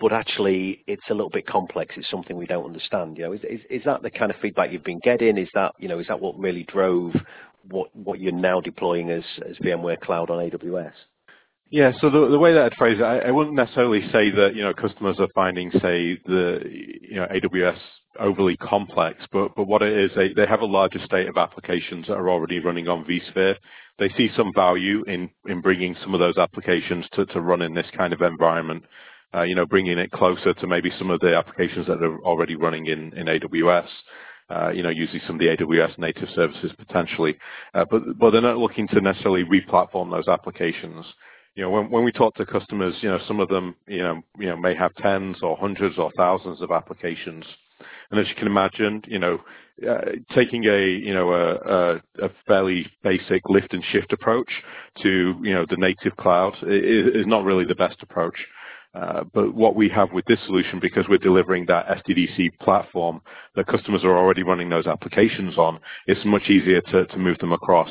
but 0.00 0.12
actually 0.12 0.82
it's 0.86 1.02
a 1.10 1.14
little 1.14 1.30
bit 1.30 1.46
complex. 1.46 1.94
It's 1.96 2.10
something 2.10 2.36
we 2.36 2.46
don't 2.46 2.64
understand. 2.64 3.16
You 3.18 3.24
know, 3.24 3.32
is, 3.32 3.40
is, 3.44 3.60
is 3.70 3.82
that 3.84 4.02
the 4.02 4.10
kind 4.10 4.30
of 4.30 4.38
feedback 4.40 4.72
you've 4.72 4.84
been 4.84 5.00
getting? 5.00 5.38
Is 5.38 5.48
that 5.54 5.74
you 5.78 5.88
know 5.88 5.98
is 5.98 6.06
that 6.08 6.20
what 6.20 6.38
really 6.38 6.64
drove 6.64 7.14
what 7.68 7.94
what 7.94 8.20
you're 8.20 8.32
now 8.32 8.60
deploying 8.60 9.10
as 9.10 9.24
as 9.48 9.56
VMware 9.58 10.00
Cloud 10.00 10.30
on 10.30 10.38
AWS? 10.38 10.92
Yeah, 11.70 11.92
so 12.00 12.10
the, 12.10 12.28
the 12.28 12.38
way 12.38 12.52
that 12.52 12.62
I'd 12.62 12.74
phrase 12.74 12.98
it, 12.98 13.02
I, 13.02 13.18
I 13.20 13.30
wouldn't 13.30 13.56
necessarily 13.56 14.02
say 14.12 14.30
that 14.30 14.52
you 14.54 14.62
know 14.62 14.74
customers 14.74 15.16
are 15.18 15.28
finding, 15.34 15.70
say, 15.72 16.18
the 16.26 16.60
you 16.64 17.16
know 17.16 17.26
AWS 17.26 17.78
overly 18.20 18.56
complex, 18.56 19.24
but 19.32 19.54
but 19.56 19.66
what 19.66 19.82
it 19.82 19.96
is, 19.96 20.10
they 20.16 20.32
they 20.32 20.46
have 20.46 20.60
a 20.60 20.66
larger 20.66 20.98
state 21.04 21.28
of 21.28 21.36
applications 21.36 22.06
that 22.06 22.14
are 22.14 22.30
already 22.30 22.60
running 22.60 22.88
on 22.88 23.04
vSphere. 23.04 23.56
They 23.98 24.08
see 24.10 24.30
some 24.36 24.52
value 24.54 25.04
in 25.04 25.30
in 25.46 25.60
bringing 25.60 25.96
some 26.02 26.14
of 26.14 26.20
those 26.20 26.38
applications 26.38 27.06
to 27.12 27.26
to 27.26 27.40
run 27.40 27.62
in 27.62 27.74
this 27.74 27.90
kind 27.96 28.12
of 28.12 28.22
environment 28.22 28.84
uh, 29.34 29.42
you 29.42 29.54
know, 29.54 29.66
bringing 29.66 29.98
it 29.98 30.12
closer 30.12 30.54
to 30.54 30.66
maybe 30.66 30.90
some 30.98 31.10
of 31.10 31.20
the 31.20 31.34
applications 31.34 31.86
that 31.86 32.02
are 32.02 32.18
already 32.20 32.54
running 32.56 32.86
in, 32.86 33.12
in 33.16 33.26
AWS. 33.26 33.88
Uh, 34.50 34.68
you 34.68 34.82
know, 34.82 34.90
using 34.90 35.20
some 35.26 35.36
of 35.36 35.40
the 35.40 35.46
AWS 35.46 35.98
native 35.98 36.28
services 36.34 36.70
potentially, 36.76 37.34
uh, 37.72 37.82
but 37.90 38.02
but 38.18 38.30
they're 38.30 38.42
not 38.42 38.58
looking 38.58 38.86
to 38.86 39.00
necessarily 39.00 39.42
re-platform 39.42 40.10
those 40.10 40.28
applications. 40.28 41.06
You 41.54 41.62
know, 41.62 41.70
when 41.70 41.90
when 41.90 42.04
we 42.04 42.12
talk 42.12 42.34
to 42.34 42.44
customers, 42.44 42.94
you 43.00 43.08
know, 43.08 43.18
some 43.26 43.40
of 43.40 43.48
them, 43.48 43.74
you 43.88 44.02
know, 44.02 44.20
you 44.38 44.48
know, 44.48 44.56
may 44.58 44.74
have 44.74 44.94
tens 44.96 45.38
or 45.42 45.56
hundreds 45.56 45.96
or 45.96 46.12
thousands 46.18 46.60
of 46.60 46.72
applications, 46.72 47.42
and 48.10 48.20
as 48.20 48.28
you 48.28 48.34
can 48.34 48.46
imagine, 48.46 49.02
you 49.06 49.18
know, 49.18 49.40
uh, 49.88 50.12
taking 50.34 50.64
a 50.66 50.88
you 50.88 51.12
know 51.12 51.32
a, 51.32 51.54
a, 51.54 52.26
a, 52.26 52.30
fairly 52.46 52.86
basic 53.02 53.42
lift 53.48 53.74
and 53.74 53.82
shift 53.90 54.12
approach 54.12 54.48
to 55.02 55.34
you 55.42 55.52
know 55.52 55.66
the 55.68 55.76
native 55.76 56.16
cloud 56.16 56.54
is, 56.62 57.06
is 57.12 57.26
not 57.26 57.44
really 57.44 57.64
the 57.64 57.74
best 57.74 57.96
approach. 58.00 58.36
Uh, 58.94 59.24
but 59.32 59.52
what 59.52 59.74
we 59.74 59.88
have 59.88 60.12
with 60.12 60.24
this 60.26 60.38
solution, 60.46 60.78
because 60.78 61.04
we're 61.08 61.18
delivering 61.18 61.66
that 61.66 61.86
SDDC 61.88 62.56
platform 62.60 63.20
that 63.56 63.66
customers 63.66 64.04
are 64.04 64.16
already 64.16 64.44
running 64.44 64.68
those 64.68 64.86
applications 64.86 65.58
on, 65.58 65.80
it's 66.06 66.24
much 66.24 66.48
easier 66.48 66.80
to, 66.80 67.04
to 67.06 67.18
move 67.18 67.36
them 67.38 67.50
across. 67.52 67.90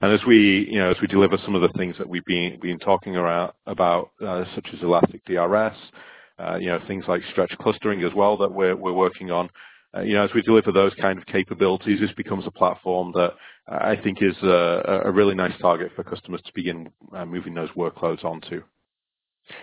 And 0.00 0.10
as 0.10 0.20
we, 0.26 0.66
you 0.70 0.78
know, 0.78 0.90
as 0.90 0.96
we 1.02 1.06
deliver 1.06 1.36
some 1.44 1.54
of 1.54 1.60
the 1.60 1.76
things 1.76 1.96
that 1.98 2.08
we've 2.08 2.24
been, 2.24 2.58
been 2.62 2.78
talking 2.78 3.14
around, 3.14 3.52
about, 3.66 4.12
uh, 4.26 4.44
such 4.54 4.68
as 4.72 4.80
Elastic 4.80 5.22
DRS, 5.26 5.76
you 6.58 6.68
know, 6.68 6.80
things 6.86 7.04
like 7.08 7.22
stretch 7.30 7.52
clustering 7.60 8.02
as 8.04 8.14
well 8.14 8.36
that 8.36 8.52
we're, 8.52 8.76
we're 8.76 8.92
working 8.92 9.30
on, 9.30 9.48
uh, 9.96 10.02
you 10.02 10.14
know, 10.14 10.24
as 10.24 10.30
we 10.34 10.42
deliver 10.42 10.70
those 10.70 10.92
kind 11.00 11.18
of 11.18 11.26
capabilities, 11.26 12.00
this 12.00 12.12
becomes 12.12 12.46
a 12.46 12.50
platform 12.50 13.12
that 13.14 13.32
I 13.66 13.96
think 13.96 14.18
is 14.22 14.36
a, 14.42 15.02
a 15.04 15.10
really 15.10 15.34
nice 15.34 15.58
target 15.60 15.92
for 15.96 16.04
customers 16.04 16.42
to 16.44 16.52
begin 16.54 16.90
uh, 17.14 17.24
moving 17.24 17.54
those 17.54 17.70
workloads 17.70 18.24
onto. 18.24 18.62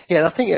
Yeah, 0.08 0.26
I 0.26 0.36
think 0.36 0.50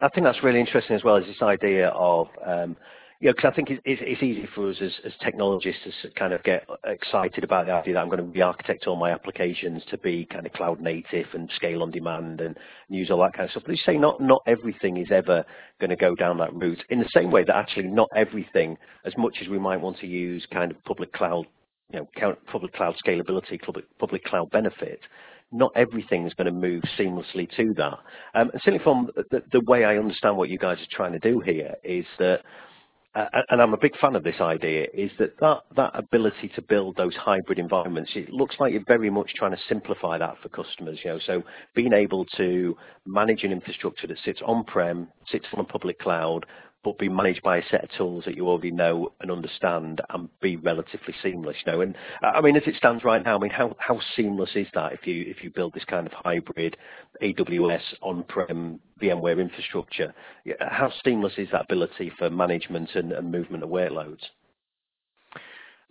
I 0.00 0.08
think 0.08 0.24
that's 0.24 0.42
really 0.42 0.60
interesting 0.60 0.96
as 0.96 1.04
well 1.04 1.16
as 1.16 1.24
this 1.26 1.42
idea 1.42 1.88
of 1.88 2.28
um, 2.46 2.76
you 3.22 3.28
know, 3.28 3.34
because 3.36 3.52
I 3.52 3.54
think 3.54 3.70
it's, 3.70 3.80
it's, 3.84 4.20
easy 4.20 4.48
for 4.52 4.68
us 4.68 4.78
as, 4.82 4.90
as, 5.06 5.12
technologists 5.22 5.82
to 6.02 6.10
kind 6.10 6.32
of 6.32 6.42
get 6.42 6.66
excited 6.84 7.44
about 7.44 7.66
the 7.66 7.72
idea 7.72 7.94
that 7.94 8.00
I'm 8.00 8.08
going 8.08 8.18
to 8.18 8.24
re-architect 8.24 8.88
all 8.88 8.96
my 8.96 9.12
applications 9.12 9.84
to 9.90 9.98
be 9.98 10.26
kind 10.26 10.44
of 10.44 10.52
cloud 10.54 10.80
native 10.80 11.26
and 11.32 11.48
scale 11.54 11.84
on 11.84 11.92
demand 11.92 12.40
and 12.40 12.58
use 12.88 13.12
all 13.12 13.20
that 13.20 13.34
kind 13.34 13.44
of 13.44 13.52
stuff. 13.52 13.62
But 13.64 13.76
you 13.76 13.82
say 13.86 13.96
not 13.96 14.20
not 14.20 14.42
everything 14.48 14.96
is 14.96 15.12
ever 15.12 15.44
going 15.80 15.90
to 15.90 15.96
go 15.96 16.16
down 16.16 16.36
that 16.38 16.52
route. 16.52 16.82
In 16.90 16.98
the 16.98 17.08
same 17.14 17.30
way 17.30 17.44
that 17.44 17.54
actually 17.54 17.84
not 17.84 18.08
everything, 18.16 18.76
as 19.06 19.12
much 19.16 19.36
as 19.40 19.46
we 19.46 19.58
might 19.58 19.80
want 19.80 19.98
to 19.98 20.08
use 20.08 20.44
kind 20.52 20.72
of 20.72 20.84
public 20.84 21.12
cloud, 21.12 21.46
you 21.92 22.00
know, 22.00 22.34
public 22.50 22.72
cloud 22.72 22.96
scalability, 23.06 23.62
public 23.62 23.84
public 24.00 24.24
cloud 24.24 24.50
benefit, 24.50 24.98
not 25.52 25.70
everything 25.76 26.26
is 26.26 26.34
going 26.34 26.46
to 26.46 26.52
move 26.52 26.82
seamlessly 26.98 27.48
to 27.56 27.72
that. 27.76 27.98
Um, 28.34 28.50
and 28.50 28.60
certainly 28.64 28.82
from 28.82 29.10
the, 29.30 29.44
the, 29.52 29.60
way 29.68 29.84
I 29.84 29.96
understand 29.96 30.36
what 30.36 30.48
you 30.48 30.58
guys 30.58 30.78
are 30.78 30.96
trying 30.96 31.12
to 31.12 31.20
do 31.20 31.38
here 31.38 31.74
is 31.84 32.06
that, 32.18 32.40
uh, 33.14 33.26
and 33.50 33.60
I'm 33.60 33.74
a 33.74 33.78
big 33.78 33.96
fan 33.98 34.16
of 34.16 34.24
this 34.24 34.40
idea, 34.40 34.86
is 34.94 35.10
that, 35.18 35.38
that 35.40 35.62
that 35.76 35.90
ability 35.94 36.50
to 36.54 36.62
build 36.62 36.96
those 36.96 37.14
hybrid 37.14 37.58
environments, 37.58 38.12
it 38.14 38.30
looks 38.30 38.56
like 38.58 38.72
you're 38.72 38.84
very 38.86 39.10
much 39.10 39.32
trying 39.36 39.50
to 39.50 39.58
simplify 39.68 40.16
that 40.18 40.36
for 40.42 40.48
customers. 40.48 40.98
You 41.04 41.12
know, 41.12 41.18
so 41.26 41.42
being 41.74 41.92
able 41.92 42.24
to 42.36 42.76
manage 43.06 43.44
an 43.44 43.52
infrastructure 43.52 44.06
that 44.06 44.18
sits 44.24 44.40
on-prem, 44.44 45.08
sits 45.30 45.46
on 45.52 45.60
a 45.60 45.64
public 45.64 45.98
cloud, 45.98 46.46
but 46.84 46.98
be 46.98 47.08
managed 47.08 47.42
by 47.42 47.58
a 47.58 47.62
set 47.70 47.84
of 47.84 47.90
tools 47.96 48.24
that 48.24 48.36
you 48.36 48.48
already 48.48 48.70
know 48.70 49.12
and 49.20 49.30
understand 49.30 50.00
and 50.10 50.28
be 50.40 50.56
relatively 50.56 51.14
seamless. 51.22 51.56
You 51.64 51.72
know, 51.72 51.80
and 51.80 51.96
I 52.22 52.40
mean, 52.40 52.56
as 52.56 52.64
it 52.66 52.76
stands 52.76 53.04
right 53.04 53.24
now, 53.24 53.36
I 53.36 53.38
mean, 53.38 53.50
how, 53.50 53.76
how 53.78 54.00
seamless 54.16 54.50
is 54.54 54.66
that 54.74 54.92
if 54.92 55.06
you 55.06 55.24
if 55.28 55.42
you 55.42 55.50
build 55.50 55.74
this 55.74 55.84
kind 55.84 56.06
of 56.06 56.12
hybrid 56.12 56.76
AWS 57.22 57.82
on-prem 58.02 58.80
VMware 59.00 59.40
infrastructure? 59.40 60.14
How 60.60 60.92
seamless 61.04 61.34
is 61.36 61.48
that 61.52 61.62
ability 61.62 62.12
for 62.18 62.30
management 62.30 62.90
and, 62.94 63.12
and 63.12 63.30
movement 63.30 63.62
of 63.62 63.70
workloads? 63.70 64.22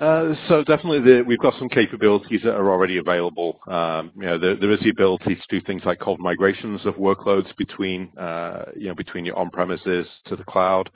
Uh, 0.01 0.34
so 0.48 0.63
definitely 0.63 1.00
the, 1.00 1.22
we've 1.22 1.38
got 1.38 1.53
some 1.60 1.70
capabilities 1.70 2.41
that 2.43 2.55
are 2.55 2.72
already 2.72 2.98
available. 2.98 3.60
Um, 3.67 4.12
you 4.15 4.25
know, 4.25 4.39
there, 4.39 4.55
there 4.55 4.72
is 4.72 4.79
the 4.79 4.89
ability 4.89 5.36
to 5.36 5.41
do 5.48 5.62
things 5.63 5.84
like 5.86 6.00
cold 6.00 6.20
migrations 6.20 6.84
of 6.88 6.96
workloads 6.96 7.55
between, 7.55 8.12
uh, 8.17 8.65
you 8.75 8.88
know, 8.88 8.96
between 8.96 9.25
your 9.25 9.38
on-premises 9.38 10.08
to 10.25 10.36
the 10.36 10.43
cloud 10.43 10.89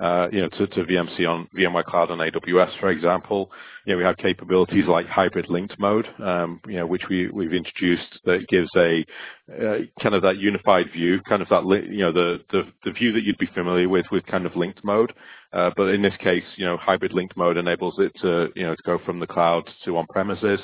uh, 0.00 0.28
you 0.32 0.40
know, 0.40 0.48
to, 0.48 0.66
to 0.66 0.84
VMC 0.84 1.28
on 1.28 1.48
VMware 1.56 1.84
Cloud 1.84 2.10
on 2.10 2.18
AWS, 2.18 2.78
for 2.80 2.90
example. 2.90 3.50
You 3.86 3.92
know, 3.92 3.98
we 3.98 4.04
have 4.04 4.16
capabilities 4.16 4.86
like 4.88 5.06
hybrid 5.06 5.48
linked 5.48 5.78
mode, 5.78 6.08
um, 6.22 6.60
you 6.66 6.74
know, 6.74 6.86
which 6.86 7.04
we, 7.08 7.28
we've 7.28 7.52
introduced 7.52 8.18
that 8.24 8.48
gives 8.48 8.70
a 8.76 9.04
uh, 9.52 9.78
kind 10.02 10.16
of 10.16 10.22
that 10.22 10.38
unified 10.38 10.90
view, 10.92 11.20
kind 11.28 11.42
of 11.42 11.48
that, 11.50 11.64
you 11.88 11.98
know, 11.98 12.12
the, 12.12 12.40
the, 12.50 12.64
the 12.84 12.90
view 12.90 13.12
that 13.12 13.22
you'd 13.22 13.38
be 13.38 13.48
familiar 13.54 13.88
with 13.88 14.06
with 14.10 14.26
kind 14.26 14.46
of 14.46 14.56
linked 14.56 14.82
mode. 14.84 15.12
Uh, 15.54 15.70
but 15.76 15.88
in 15.94 16.02
this 16.02 16.16
case, 16.18 16.44
you 16.56 16.66
know, 16.66 16.76
hybrid 16.76 17.12
link 17.12 17.36
mode 17.36 17.56
enables 17.56 17.94
it 17.98 18.12
to, 18.20 18.48
you 18.56 18.64
know, 18.64 18.74
to 18.74 18.82
go 18.84 18.98
from 19.06 19.20
the 19.20 19.26
cloud 19.26 19.62
to 19.84 19.96
on-premises 19.96 20.60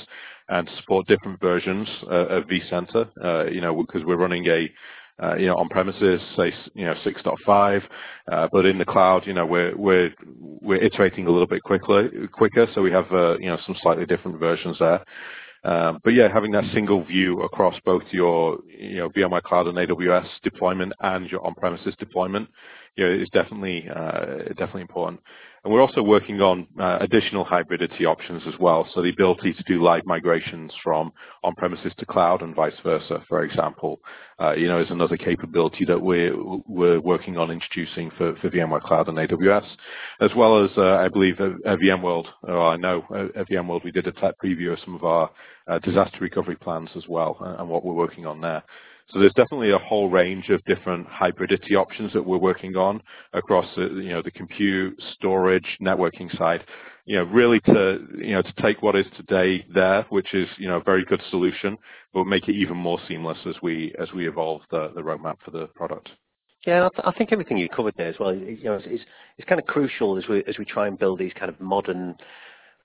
and 0.48 0.68
support 0.78 1.06
different 1.06 1.40
versions 1.40 1.88
uh, 2.10 2.26
of 2.26 2.44
vCenter, 2.44 3.08
uh, 3.24 3.44
you 3.50 3.60
know, 3.60 3.74
because 3.82 4.04
we're 4.04 4.16
running 4.16 4.46
a 4.48 4.68
uh, 5.22 5.34
you 5.36 5.46
know, 5.46 5.54
on 5.56 5.68
premises, 5.68 6.20
say, 6.34 6.52
you 6.74 6.86
know, 6.86 6.94
6.5, 7.04 7.82
uh, 8.32 8.48
but 8.52 8.64
in 8.64 8.78
the 8.78 8.84
cloud, 8.84 9.26
you 9.26 9.34
know, 9.34 9.44
we're 9.44 9.76
we're 9.76 10.10
we're 10.62 10.82
iterating 10.82 11.26
a 11.26 11.30
little 11.30 11.46
bit 11.46 11.62
quickly, 11.62 12.08
quicker, 12.32 12.66
so 12.74 12.80
we 12.80 12.90
have, 12.90 13.10
uh, 13.12 13.36
you 13.38 13.46
know, 13.46 13.58
some 13.66 13.76
slightly 13.82 14.06
different 14.06 14.38
versions 14.38 14.78
there. 14.78 15.04
Um, 15.62 16.00
but 16.02 16.14
yeah, 16.14 16.32
having 16.32 16.52
that 16.52 16.64
single 16.72 17.04
view 17.04 17.42
across 17.42 17.74
both 17.84 18.02
your, 18.10 18.58
you 18.66 18.96
know, 18.96 19.10
VMware 19.10 19.42
Cloud 19.42 19.66
and 19.66 19.76
AWS 19.76 20.26
deployment 20.42 20.92
and 21.00 21.30
your 21.30 21.46
on-premises 21.46 21.94
deployment, 21.98 22.48
you 22.96 23.04
know, 23.04 23.12
is 23.12 23.28
definitely 23.30 23.86
uh, 23.94 24.44
definitely 24.56 24.82
important. 24.82 25.20
And 25.62 25.72
we're 25.72 25.82
also 25.82 26.02
working 26.02 26.40
on 26.40 26.66
uh, 26.80 26.98
additional 27.00 27.44
hybridity 27.44 28.06
options 28.06 28.42
as 28.46 28.54
well. 28.58 28.88
So 28.94 29.02
the 29.02 29.10
ability 29.10 29.52
to 29.52 29.62
do 29.64 29.82
live 29.82 30.06
migrations 30.06 30.72
from 30.82 31.12
on-premises 31.44 31.92
to 31.98 32.06
cloud 32.06 32.40
and 32.40 32.54
vice 32.54 32.72
versa, 32.82 33.22
for 33.28 33.44
example, 33.44 34.00
uh, 34.40 34.52
you 34.52 34.68
know, 34.68 34.80
is 34.80 34.90
another 34.90 35.18
capability 35.18 35.84
that 35.84 36.00
we're, 36.00 36.34
we're 36.66 37.00
working 37.00 37.36
on 37.36 37.50
introducing 37.50 38.10
for, 38.16 38.34
for 38.36 38.48
VMware 38.48 38.80
Cloud 38.80 39.08
and 39.08 39.18
AWS, 39.18 39.66
as 40.20 40.30
well 40.34 40.64
as, 40.64 40.70
uh, 40.78 40.96
I 40.96 41.08
believe, 41.08 41.38
at, 41.40 41.78
VMworld, 41.78 42.26
or 42.44 42.62
I 42.62 42.76
know 42.76 43.04
at 43.36 43.48
VMworld 43.48 43.84
we 43.84 43.90
did 43.90 44.06
a 44.06 44.12
tech 44.12 44.36
preview 44.42 44.72
of 44.72 44.78
some 44.82 44.94
of 44.94 45.04
our 45.04 45.30
uh, 45.68 45.78
disaster 45.80 46.18
recovery 46.20 46.56
plans 46.56 46.88
as 46.96 47.04
well 47.06 47.36
uh, 47.40 47.56
and 47.58 47.68
what 47.68 47.84
we're 47.84 47.92
working 47.92 48.24
on 48.24 48.40
there. 48.40 48.62
So 49.12 49.18
there's 49.18 49.34
definitely 49.34 49.72
a 49.72 49.78
whole 49.78 50.08
range 50.08 50.50
of 50.50 50.64
different 50.64 51.06
hybridity 51.08 51.74
options 51.74 52.12
that 52.12 52.24
we're 52.24 52.38
working 52.38 52.76
on 52.76 53.02
across 53.32 53.66
the, 53.74 53.82
you 53.82 54.10
know, 54.10 54.22
the 54.22 54.30
compute, 54.30 55.00
storage, 55.14 55.66
networking 55.82 56.36
side. 56.38 56.64
You 57.06 57.16
know, 57.16 57.24
really 57.24 57.58
to, 57.60 58.06
you 58.18 58.34
know, 58.34 58.42
to 58.42 58.52
take 58.62 58.82
what 58.82 58.94
is 58.94 59.06
today 59.16 59.66
there, 59.74 60.06
which 60.10 60.32
is, 60.32 60.48
you 60.58 60.68
know, 60.68 60.76
a 60.76 60.82
very 60.84 61.04
good 61.04 61.20
solution, 61.30 61.76
but 62.14 62.24
make 62.24 62.48
it 62.48 62.54
even 62.54 62.76
more 62.76 63.00
seamless 63.08 63.38
as 63.46 63.56
we, 63.62 63.92
as 63.98 64.12
we 64.12 64.28
evolve 64.28 64.60
the, 64.70 64.92
the 64.94 65.00
roadmap 65.00 65.36
for 65.44 65.50
the 65.50 65.66
product. 65.68 66.10
Yeah, 66.66 66.86
I, 66.86 66.88
th- 66.90 67.06
I 67.06 67.18
think 67.18 67.32
everything 67.32 67.56
you 67.56 67.68
covered 67.68 67.94
there 67.96 68.08
as 68.08 68.18
well, 68.20 68.34
you 68.34 68.62
know, 68.62 68.76
is, 68.76 69.00
is 69.38 69.44
kind 69.48 69.58
of 69.58 69.66
crucial 69.66 70.18
as 70.18 70.28
we 70.28 70.44
as 70.44 70.58
we 70.58 70.66
try 70.66 70.86
and 70.86 70.98
build 70.98 71.18
these 71.18 71.32
kind 71.32 71.48
of 71.48 71.58
modern 71.58 72.14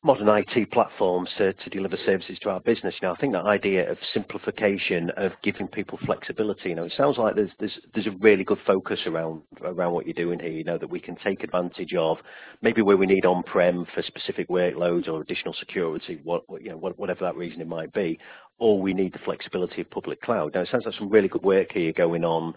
modern 0.05 0.29
IT 0.29 0.71
platforms 0.71 1.29
to, 1.35 1.51
to 1.51 1.69
deliver 1.71 1.97
services 2.05 2.37
to 2.43 2.49
our 2.49 2.59
business. 2.59 2.93
You 3.01 3.07
know, 3.07 3.15
I 3.15 3.17
think 3.17 3.33
that 3.33 3.45
idea 3.45 3.89
of 3.89 3.97
simplification, 4.13 5.09
of 5.17 5.31
giving 5.43 5.67
people 5.67 5.97
flexibility, 6.05 6.69
you 6.69 6.75
know, 6.75 6.83
it 6.83 6.93
sounds 6.95 7.17
like 7.17 7.35
there's 7.35 7.49
there's 7.59 7.79
there's 7.93 8.05
a 8.05 8.15
really 8.19 8.43
good 8.43 8.59
focus 8.67 8.99
around 9.07 9.41
around 9.63 9.93
what 9.93 10.05
you're 10.05 10.13
doing 10.13 10.39
here. 10.39 10.51
You 10.51 10.63
know, 10.63 10.77
that 10.77 10.91
we 10.91 10.99
can 10.99 11.15
take 11.23 11.43
advantage 11.43 11.95
of 11.97 12.17
maybe 12.61 12.83
where 12.83 12.97
we 12.97 13.07
need 13.07 13.25
on-prem 13.25 13.87
for 13.95 14.03
specific 14.03 14.47
workloads 14.47 15.07
or 15.07 15.21
additional 15.21 15.55
security, 15.59 16.19
what 16.23 16.43
you 16.61 16.69
know, 16.69 16.77
whatever 16.77 17.25
that 17.25 17.35
reason 17.35 17.59
it 17.59 17.67
might 17.67 17.91
be, 17.91 18.19
or 18.59 18.79
we 18.79 18.93
need 18.93 19.11
the 19.11 19.19
flexibility 19.25 19.81
of 19.81 19.89
public 19.89 20.21
cloud. 20.21 20.53
Now, 20.53 20.61
it 20.61 20.69
sounds 20.71 20.85
like 20.85 20.95
some 20.95 21.09
really 21.09 21.27
good 21.27 21.43
work 21.43 21.71
here 21.73 21.91
going 21.91 22.23
on 22.23 22.53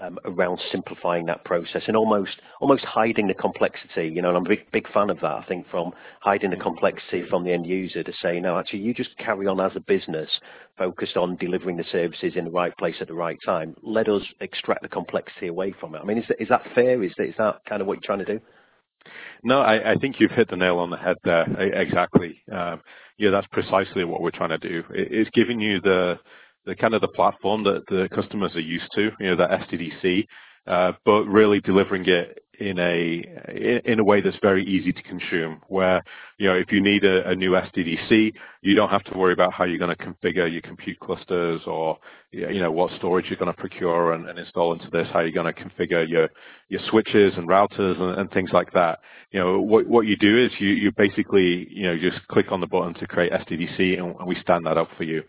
um, 0.00 0.18
around 0.24 0.60
simplifying 0.70 1.26
that 1.26 1.44
process 1.44 1.82
and 1.86 1.96
almost 1.96 2.40
almost 2.60 2.84
hiding 2.84 3.28
the 3.28 3.34
complexity. 3.34 4.08
You 4.08 4.22
know, 4.22 4.28
and 4.28 4.38
I'm 4.38 4.46
a 4.46 4.48
big 4.48 4.70
big 4.72 4.90
fan 4.92 5.10
of 5.10 5.20
that. 5.20 5.32
I 5.32 5.44
think 5.48 5.68
from 5.70 5.92
hiding 6.20 6.50
the 6.50 6.56
complexity 6.56 7.24
from 7.28 7.44
the 7.44 7.52
end 7.52 7.66
user 7.66 8.02
to 8.02 8.12
say, 8.22 8.40
no, 8.40 8.58
actually, 8.58 8.80
you 8.80 8.94
just 8.94 9.16
carry 9.18 9.46
on 9.46 9.60
as 9.60 9.72
a 9.76 9.80
business, 9.80 10.30
focused 10.76 11.16
on 11.16 11.36
delivering 11.36 11.76
the 11.76 11.84
services 11.90 12.32
in 12.36 12.44
the 12.44 12.50
right 12.50 12.76
place 12.78 12.96
at 13.00 13.08
the 13.08 13.14
right 13.14 13.38
time. 13.44 13.74
Let 13.82 14.08
us 14.08 14.22
extract 14.40 14.82
the 14.82 14.88
complexity 14.88 15.48
away 15.48 15.74
from 15.78 15.94
it. 15.94 15.98
I 15.98 16.04
mean, 16.04 16.18
is 16.18 16.24
that, 16.28 16.40
is 16.40 16.48
that 16.48 16.62
fair? 16.74 17.02
Is 17.02 17.12
that, 17.18 17.28
is 17.28 17.34
that 17.38 17.60
kind 17.68 17.80
of 17.80 17.86
what 17.86 17.94
you're 17.94 18.16
trying 18.16 18.24
to 18.24 18.38
do? 18.38 18.40
No, 19.42 19.60
I, 19.60 19.92
I 19.92 19.94
think 19.96 20.20
you've 20.20 20.30
hit 20.30 20.50
the 20.50 20.56
nail 20.56 20.78
on 20.78 20.90
the 20.90 20.96
head 20.96 21.16
there. 21.24 21.44
Exactly. 21.58 22.42
Um, 22.52 22.82
yeah, 23.16 23.30
that's 23.30 23.46
precisely 23.48 24.04
what 24.04 24.20
we're 24.20 24.30
trying 24.30 24.50
to 24.50 24.58
do. 24.58 24.84
It's 24.90 25.30
giving 25.30 25.60
you 25.60 25.80
the 25.80 26.18
the 26.70 26.76
kind 26.76 26.94
of 26.94 27.00
the 27.00 27.08
platform 27.08 27.64
that 27.64 27.84
the 27.88 28.08
customers 28.14 28.54
are 28.54 28.60
used 28.60 28.88
to, 28.94 29.10
you 29.18 29.26
know, 29.26 29.34
that 29.34 29.50
SDDC, 29.68 30.24
uh, 30.68 30.92
but 31.04 31.24
really 31.24 31.60
delivering 31.60 32.06
it 32.06 32.44
in 32.60 32.78
a 32.78 33.82
in 33.84 33.98
a 33.98 34.04
way 34.04 34.20
that's 34.20 34.36
very 34.40 34.64
easy 34.64 34.92
to 34.92 35.02
consume. 35.02 35.60
Where 35.66 36.00
you 36.38 36.46
know, 36.46 36.54
if 36.54 36.70
you 36.70 36.80
need 36.80 37.02
a, 37.04 37.28
a 37.28 37.34
new 37.34 37.52
SDDC, 37.52 38.32
you 38.62 38.74
don't 38.76 38.90
have 38.90 39.02
to 39.04 39.18
worry 39.18 39.32
about 39.32 39.52
how 39.52 39.64
you're 39.64 39.78
going 39.78 39.96
to 39.96 40.04
configure 40.04 40.50
your 40.50 40.60
compute 40.60 41.00
clusters 41.00 41.62
or 41.66 41.98
you 42.30 42.60
know 42.60 42.70
what 42.70 42.92
storage 42.98 43.26
you're 43.28 43.38
going 43.38 43.52
to 43.52 43.60
procure 43.60 44.12
and, 44.12 44.28
and 44.28 44.38
install 44.38 44.72
into 44.72 44.88
this, 44.90 45.08
how 45.12 45.20
you're 45.20 45.32
going 45.32 45.52
to 45.52 45.60
configure 45.60 46.08
your 46.08 46.28
your 46.68 46.82
switches 46.88 47.32
and 47.36 47.48
routers 47.48 48.00
and, 48.00 48.16
and, 48.20 48.30
things 48.30 48.50
like 48.52 48.72
that. 48.74 49.00
You 49.32 49.40
know, 49.40 49.60
what 49.60 49.88
what 49.88 50.06
you 50.06 50.16
do 50.16 50.38
is 50.38 50.52
you 50.60 50.68
you 50.68 50.92
basically 50.96 51.66
you 51.68 51.82
know 51.82 51.98
just 51.98 52.24
click 52.28 52.52
on 52.52 52.60
the 52.60 52.68
button 52.68 52.94
to 52.94 53.08
create 53.08 53.32
SDDC 53.32 53.98
and, 53.98 54.14
and 54.14 54.28
we 54.28 54.36
stand 54.36 54.66
that 54.66 54.78
up 54.78 54.88
for 54.96 55.02
you 55.02 55.24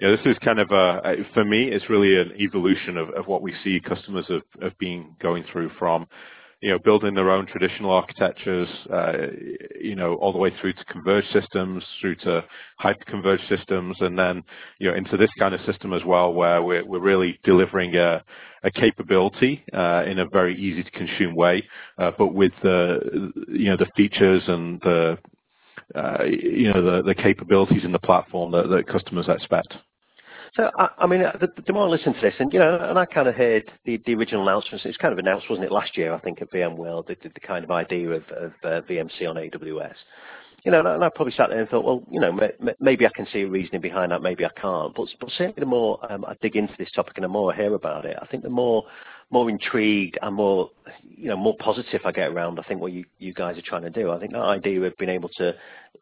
you 0.00 0.06
know, 0.06 0.16
this 0.16 0.24
is 0.24 0.38
kind 0.42 0.58
of 0.58 0.70
a, 0.70 1.16
for 1.34 1.44
me, 1.44 1.64
it's 1.64 1.90
really 1.90 2.18
an 2.18 2.32
evolution 2.40 2.96
of, 2.96 3.10
of 3.10 3.26
what 3.26 3.42
we 3.42 3.54
see 3.62 3.80
customers 3.80 4.24
have, 4.28 4.42
have 4.62 4.78
been 4.78 5.14
going 5.20 5.44
through 5.52 5.70
from, 5.78 6.06
you 6.62 6.70
know, 6.70 6.78
building 6.78 7.14
their 7.14 7.30
own 7.30 7.46
traditional 7.46 7.90
architectures, 7.90 8.68
uh, 8.90 9.12
you 9.78 9.94
know, 9.94 10.14
all 10.14 10.32
the 10.32 10.38
way 10.38 10.52
through 10.58 10.72
to 10.72 10.84
converged 10.86 11.28
systems, 11.32 11.84
through 12.00 12.14
to 12.16 12.42
hyper-converged 12.78 13.42
systems, 13.48 13.96
and 14.00 14.18
then, 14.18 14.42
you 14.78 14.88
know, 14.88 14.96
into 14.96 15.18
this 15.18 15.30
kind 15.38 15.54
of 15.54 15.60
system 15.66 15.92
as 15.92 16.02
well, 16.04 16.32
where 16.32 16.62
we're, 16.62 16.84
we're 16.84 16.98
really 16.98 17.38
delivering 17.44 17.94
a, 17.96 18.24
a 18.62 18.70
capability 18.70 19.62
uh, 19.74 20.04
in 20.06 20.18
a 20.18 20.26
very 20.32 20.58
easy 20.58 20.82
to 20.82 20.90
consume 20.92 21.34
way, 21.34 21.62
uh, 21.98 22.10
but 22.16 22.34
with 22.34 22.52
the, 22.62 23.32
you 23.48 23.66
know, 23.66 23.76
the 23.76 23.88
features 23.96 24.42
and 24.46 24.80
the, 24.80 25.18
uh, 25.94 26.24
you 26.24 26.72
know, 26.72 26.82
the, 26.82 27.02
the 27.02 27.14
capabilities 27.14 27.84
in 27.84 27.92
the 27.92 27.98
platform 27.98 28.50
that, 28.52 28.68
that 28.68 28.86
customers 28.86 29.26
expect. 29.28 29.74
So, 30.56 30.70
I, 30.78 30.88
I 30.98 31.06
mean, 31.06 31.20
the, 31.20 31.48
the, 31.64 31.72
more 31.72 31.86
I 31.86 31.90
listen 31.90 32.12
to 32.12 32.20
this, 32.20 32.34
and 32.38 32.52
you 32.52 32.58
know, 32.58 32.76
and 32.76 32.98
I 32.98 33.06
kind 33.06 33.28
of 33.28 33.34
heard 33.34 33.70
the, 33.84 34.00
the 34.04 34.14
original 34.14 34.42
announcements. 34.42 34.84
It 34.84 34.88
was 34.88 34.96
kind 34.96 35.12
of 35.12 35.18
announced, 35.18 35.48
wasn't 35.48 35.66
it, 35.66 35.72
last 35.72 35.96
year? 35.96 36.12
I 36.12 36.18
think 36.18 36.42
at 36.42 36.50
VMworld, 36.50 37.06
the, 37.06 37.16
the, 37.22 37.28
the 37.28 37.40
kind 37.40 37.64
of 37.64 37.70
idea 37.70 38.10
of, 38.10 38.24
of 38.30 38.52
uh, 38.64 38.80
VMC 38.88 39.28
on 39.28 39.36
AWS. 39.36 39.94
You 40.64 40.72
know, 40.72 40.80
and 40.80 41.02
I 41.02 41.08
probably 41.14 41.32
sat 41.32 41.48
there 41.48 41.60
and 41.60 41.68
thought, 41.70 41.84
well, 41.84 42.02
you 42.10 42.20
know, 42.20 42.38
maybe 42.80 43.06
I 43.06 43.10
can 43.14 43.26
see 43.32 43.42
a 43.42 43.48
reasoning 43.48 43.80
behind 43.80 44.12
that, 44.12 44.20
maybe 44.22 44.44
I 44.44 44.50
can't. 44.60 44.94
But, 44.94 45.08
but 45.18 45.30
certainly, 45.30 45.54
the 45.58 45.66
more 45.66 45.98
um, 46.12 46.24
I 46.26 46.34
dig 46.42 46.56
into 46.56 46.74
this 46.78 46.90
topic 46.94 47.14
and 47.16 47.24
the 47.24 47.28
more 47.28 47.52
I 47.52 47.56
hear 47.56 47.74
about 47.74 48.04
it, 48.04 48.16
I 48.20 48.26
think 48.26 48.42
the 48.42 48.50
more 48.50 48.84
more 49.30 49.48
intrigued 49.48 50.18
and 50.22 50.34
more, 50.34 50.70
you 51.04 51.28
know, 51.28 51.36
more 51.36 51.56
positive 51.60 52.00
I 52.04 52.12
get 52.12 52.30
around. 52.30 52.58
I 52.58 52.62
think 52.62 52.80
what 52.80 52.92
you, 52.92 53.04
you 53.18 53.32
guys 53.32 53.56
are 53.56 53.62
trying 53.62 53.82
to 53.82 53.90
do. 53.90 54.10
I 54.10 54.18
think 54.18 54.32
that 54.32 54.40
idea 54.40 54.82
of 54.82 54.96
being 54.98 55.10
able 55.10 55.28
to, 55.36 55.54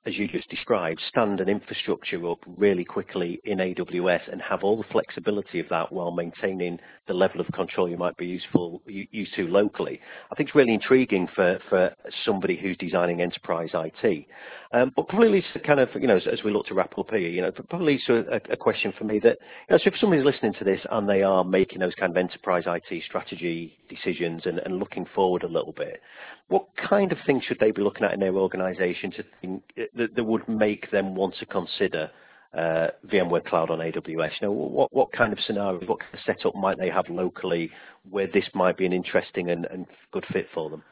as 0.07 0.17
you 0.17 0.29
just 0.29 0.49
described, 0.49 1.01
stand 1.09 1.41
an 1.41 1.49
infrastructure 1.49 2.29
up 2.31 2.39
really 2.57 2.85
quickly 2.85 3.41
in 3.45 3.59
AWS 3.59 4.33
and 4.33 4.41
have 4.41 4.63
all 4.63 4.77
the 4.77 4.89
flexibility 4.91 5.61
of 5.61 5.69
that 5.69 5.93
while 5.93 6.11
maintaining 6.11 6.79
the 7.07 7.15
level 7.15 7.41
of 7.41 7.47
control 7.53 7.89
you 7.89 7.97
might 7.97 8.17
be 8.17 8.27
useful 8.27 8.81
used 8.87 9.35
to 9.35 9.47
locally. 9.47 10.01
I 10.31 10.35
think 10.35 10.49
it's 10.49 10.57
really 10.57 10.75
intriguing 10.75 11.29
for, 11.35 11.59
for 11.69 11.95
somebody 12.25 12.57
who's 12.57 12.77
designing 12.77 13.21
enterprise 13.21 13.71
IT. 13.75 14.27
Um, 14.73 14.93
but 14.95 15.09
probably 15.09 15.43
to 15.55 15.61
kind 15.61 15.81
of, 15.81 15.89
you 15.95 16.07
know, 16.07 16.17
as, 16.17 16.27
as, 16.31 16.43
we 16.45 16.53
look 16.53 16.67
to 16.67 16.75
wrap 16.75 16.99
up 16.99 17.09
here, 17.11 17.19
you 17.19 17.41
know, 17.41 17.51
probably 17.51 17.99
to 18.07 18.19
a, 18.31 18.53
a 18.53 18.57
question 18.57 18.93
for 18.99 19.05
me 19.05 19.19
that, 19.21 19.39
you 19.69 19.75
know, 19.75 19.79
so 19.79 19.89
if 19.89 19.95
somebody's 19.99 20.27
listening 20.27 20.53
to 20.59 20.65
this 20.65 20.81
and 20.91 21.09
they 21.09 21.23
are 21.23 21.43
making 21.43 21.79
those 21.79 21.95
kind 21.95 22.11
of 22.11 22.19
enterprise 22.19 22.65
IT 22.67 23.03
strategy 23.05 23.79
decisions 23.89 24.43
and, 24.45 24.59
and 24.59 24.79
looking 24.79 25.07
forward 25.15 25.43
a 25.43 25.49
little 25.49 25.73
bit, 25.73 26.03
what 26.49 26.67
kind 26.77 27.13
of 27.13 27.19
things 27.27 27.45
should 27.45 27.59
they 27.61 27.71
be 27.71 27.83
looking 27.83 28.05
at 28.05 28.13
in 28.13 28.21
their 28.21 28.35
organisation 28.35 29.11
to 29.13 29.25
think 29.41 29.63
that, 29.97 30.15
that 30.15 30.25
would 30.25 30.49
make 30.49 30.91
them 30.91 31.15
want 31.15 31.35
to 31.41 31.47
consider 31.47 32.11
uh, 32.57 32.89
VMware 33.07 33.45
Cloud 33.45 33.71
on 33.71 33.79
AWS? 33.79 34.31
You 34.41 34.49
know, 34.49 34.53
what, 34.53 34.93
what 34.93 35.13
kind 35.13 35.33
of 35.33 35.39
scenario, 35.47 35.81
what 35.87 36.01
kind 36.01 36.15
of 36.15 36.21
setup 36.25 36.55
might 36.55 36.79
they 36.79 36.91
have 36.91 37.09
locally 37.09 37.71
where 38.09 38.29
this 38.33 38.49
might 38.55 38.77
be 38.77 38.87
an 38.87 38.93
interesting 38.93 39.51
and, 39.51 39.67
and 39.67 39.87
good 40.13 40.25
fit 40.33 40.49
for 40.55 40.71
them? 40.71 40.83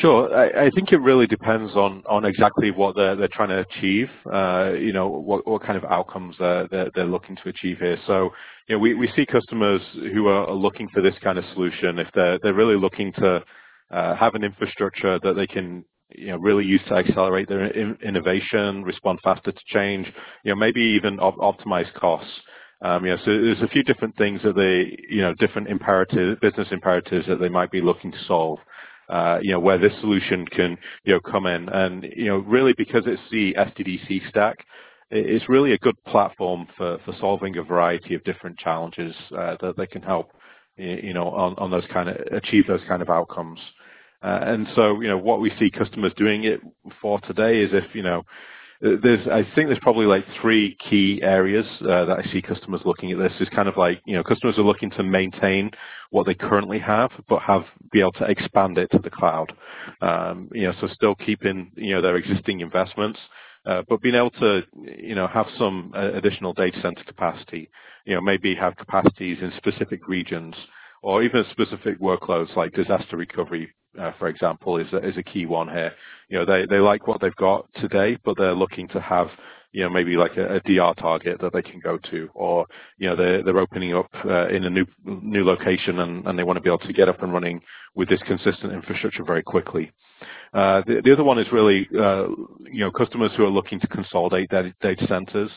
Sure. 0.00 0.34
I, 0.36 0.66
I, 0.66 0.70
think 0.70 0.92
it 0.92 0.98
really 0.98 1.28
depends 1.28 1.74
on, 1.76 2.02
on 2.08 2.24
exactly 2.24 2.72
what 2.72 2.96
they're, 2.96 3.14
they're 3.14 3.28
trying 3.28 3.50
to 3.50 3.60
achieve, 3.60 4.08
uh, 4.32 4.72
you 4.76 4.92
know, 4.92 5.08
what, 5.08 5.46
what 5.46 5.62
kind 5.62 5.78
of 5.78 5.84
outcomes 5.84 6.34
they're, 6.38 6.66
they're, 6.68 6.90
they're, 6.94 7.06
looking 7.06 7.36
to 7.36 7.48
achieve 7.48 7.78
here. 7.78 7.96
So, 8.04 8.30
you 8.66 8.74
know, 8.74 8.80
we, 8.80 8.94
we 8.94 9.08
see 9.14 9.24
customers 9.24 9.80
who 9.94 10.26
are 10.26 10.52
looking 10.52 10.88
for 10.88 11.02
this 11.02 11.14
kind 11.22 11.38
of 11.38 11.44
solution 11.54 12.00
if 12.00 12.08
they're, 12.14 12.38
they're 12.42 12.52
really 12.52 12.76
looking 12.76 13.12
to 13.14 13.44
uh, 13.92 14.16
have 14.16 14.34
an 14.34 14.42
infrastructure 14.42 15.20
that 15.20 15.34
they 15.34 15.46
can 15.46 15.84
you 16.14 16.28
know, 16.28 16.36
really 16.36 16.64
use 16.64 16.80
to 16.88 16.94
accelerate 16.94 17.48
their 17.48 17.64
in 17.66 17.96
innovation, 18.02 18.82
respond 18.82 19.18
faster 19.22 19.52
to 19.52 19.60
change, 19.66 20.06
you 20.44 20.50
know, 20.50 20.56
maybe 20.56 20.80
even 20.80 21.18
op 21.20 21.36
optimize 21.36 21.92
costs. 21.94 22.30
Um, 22.82 23.04
you 23.06 23.12
know, 23.12 23.18
so 23.24 23.30
there's 23.30 23.62
a 23.62 23.68
few 23.68 23.82
different 23.82 24.16
things 24.16 24.40
that 24.42 24.54
they, 24.54 24.96
you 25.08 25.22
know, 25.22 25.34
different 25.34 25.68
imperatives, 25.68 26.38
business 26.40 26.68
imperatives 26.70 27.26
that 27.26 27.40
they 27.40 27.48
might 27.48 27.70
be 27.70 27.80
looking 27.80 28.12
to 28.12 28.24
solve 28.26 28.58
uh, 29.08 29.38
you 29.40 29.52
know, 29.52 29.60
where 29.60 29.78
this 29.78 29.92
solution 30.00 30.46
can, 30.46 30.76
you 31.04 31.14
know, 31.14 31.20
come 31.20 31.46
in. 31.46 31.68
And, 31.68 32.04
you 32.16 32.26
know, 32.26 32.38
really 32.38 32.74
because 32.76 33.04
it's 33.06 33.22
the 33.30 33.54
SDDC 33.54 34.28
stack, 34.28 34.56
it's 35.10 35.48
really 35.48 35.72
a 35.72 35.78
good 35.78 35.94
platform 36.04 36.66
for, 36.76 36.98
for 37.04 37.14
solving 37.20 37.56
a 37.58 37.62
variety 37.62 38.14
of 38.14 38.24
different 38.24 38.58
challenges 38.58 39.14
uh, 39.36 39.56
that 39.60 39.74
they 39.76 39.86
can 39.86 40.02
help, 40.02 40.32
you 40.76 41.14
know, 41.14 41.28
on, 41.28 41.54
on 41.58 41.70
those 41.70 41.86
kind 41.92 42.08
of, 42.08 42.16
achieve 42.32 42.66
those 42.66 42.80
kind 42.88 43.00
of 43.02 43.08
outcomes. 43.08 43.60
Uh, 44.26 44.40
and 44.42 44.66
so, 44.74 45.00
you 45.00 45.06
know, 45.06 45.16
what 45.16 45.40
we 45.40 45.52
see 45.56 45.70
customers 45.70 46.12
doing 46.16 46.42
it 46.42 46.60
for 47.00 47.20
today 47.20 47.60
is 47.60 47.70
if, 47.72 47.94
you 47.94 48.02
know, 48.02 48.24
there's, 48.80 49.26
I 49.28 49.42
think 49.54 49.68
there's 49.68 49.78
probably 49.80 50.04
like 50.04 50.24
three 50.42 50.76
key 50.90 51.20
areas 51.22 51.64
uh, 51.82 52.04
that 52.06 52.18
I 52.18 52.32
see 52.32 52.42
customers 52.42 52.82
looking 52.84 53.12
at 53.12 53.18
this. 53.18 53.32
Is 53.40 53.48
kind 53.50 53.68
of 53.68 53.76
like, 53.76 54.02
you 54.04 54.16
know, 54.16 54.24
customers 54.24 54.58
are 54.58 54.62
looking 54.62 54.90
to 54.90 55.02
maintain 55.02 55.70
what 56.10 56.26
they 56.26 56.34
currently 56.34 56.80
have, 56.80 57.10
but 57.28 57.40
have 57.40 57.62
be 57.92 58.00
able 58.00 58.12
to 58.12 58.24
expand 58.24 58.78
it 58.78 58.90
to 58.90 58.98
the 58.98 59.10
cloud. 59.10 59.52
Um, 60.02 60.50
you 60.52 60.64
know, 60.64 60.74
so 60.80 60.88
still 60.88 61.14
keeping, 61.14 61.70
you 61.76 61.94
know, 61.94 62.02
their 62.02 62.16
existing 62.16 62.60
investments, 62.60 63.20
uh, 63.64 63.82
but 63.88 64.02
being 64.02 64.16
able 64.16 64.30
to, 64.30 64.62
you 64.84 65.14
know, 65.14 65.28
have 65.28 65.46
some 65.56 65.92
uh, 65.96 66.12
additional 66.12 66.52
data 66.52 66.78
center 66.82 67.04
capacity. 67.04 67.70
You 68.04 68.16
know, 68.16 68.20
maybe 68.20 68.54
have 68.56 68.76
capacities 68.76 69.38
in 69.40 69.52
specific 69.56 70.06
regions 70.06 70.54
or 71.02 71.22
even 71.22 71.44
specific 71.52 72.00
workloads 72.00 72.54
like 72.56 72.72
disaster 72.72 73.16
recovery 73.16 73.70
uh, 73.98 74.12
for 74.18 74.28
example, 74.28 74.78
is 74.78 74.92
a, 74.92 74.98
is 74.98 75.16
a 75.16 75.22
key 75.22 75.46
one 75.46 75.68
here. 75.68 75.92
You 76.28 76.38
know, 76.38 76.44
they, 76.44 76.66
they 76.66 76.78
like 76.78 77.06
what 77.06 77.20
they've 77.20 77.34
got 77.36 77.66
today, 77.74 78.18
but 78.24 78.36
they're 78.36 78.54
looking 78.54 78.88
to 78.88 79.00
have, 79.00 79.28
you 79.72 79.82
know, 79.82 79.90
maybe 79.90 80.16
like 80.16 80.36
a, 80.36 80.56
a 80.56 80.60
DR 80.60 80.94
target 80.94 81.40
that 81.40 81.52
they 81.52 81.62
can 81.62 81.80
go 81.80 81.98
to, 82.10 82.28
or 82.34 82.66
you 82.98 83.08
know, 83.08 83.16
they're 83.16 83.42
they're 83.42 83.58
opening 83.58 83.94
up 83.94 84.10
uh, 84.24 84.48
in 84.48 84.64
a 84.64 84.70
new 84.70 84.86
new 85.04 85.44
location 85.44 86.00
and, 86.00 86.26
and 86.26 86.38
they 86.38 86.44
want 86.44 86.56
to 86.56 86.62
be 86.62 86.70
able 86.70 86.78
to 86.78 86.92
get 86.92 87.08
up 87.08 87.22
and 87.22 87.32
running 87.32 87.60
with 87.94 88.08
this 88.08 88.20
consistent 88.26 88.72
infrastructure 88.72 89.24
very 89.24 89.42
quickly. 89.42 89.92
Uh, 90.52 90.82
the, 90.86 91.02
the 91.04 91.12
other 91.12 91.24
one 91.24 91.38
is 91.38 91.46
really, 91.52 91.88
uh, 91.98 92.28
you 92.70 92.80
know, 92.80 92.90
customers 92.90 93.30
who 93.36 93.44
are 93.44 93.50
looking 93.50 93.80
to 93.80 93.86
consolidate 93.88 94.50
their 94.50 94.72
data 94.80 95.06
centers. 95.08 95.50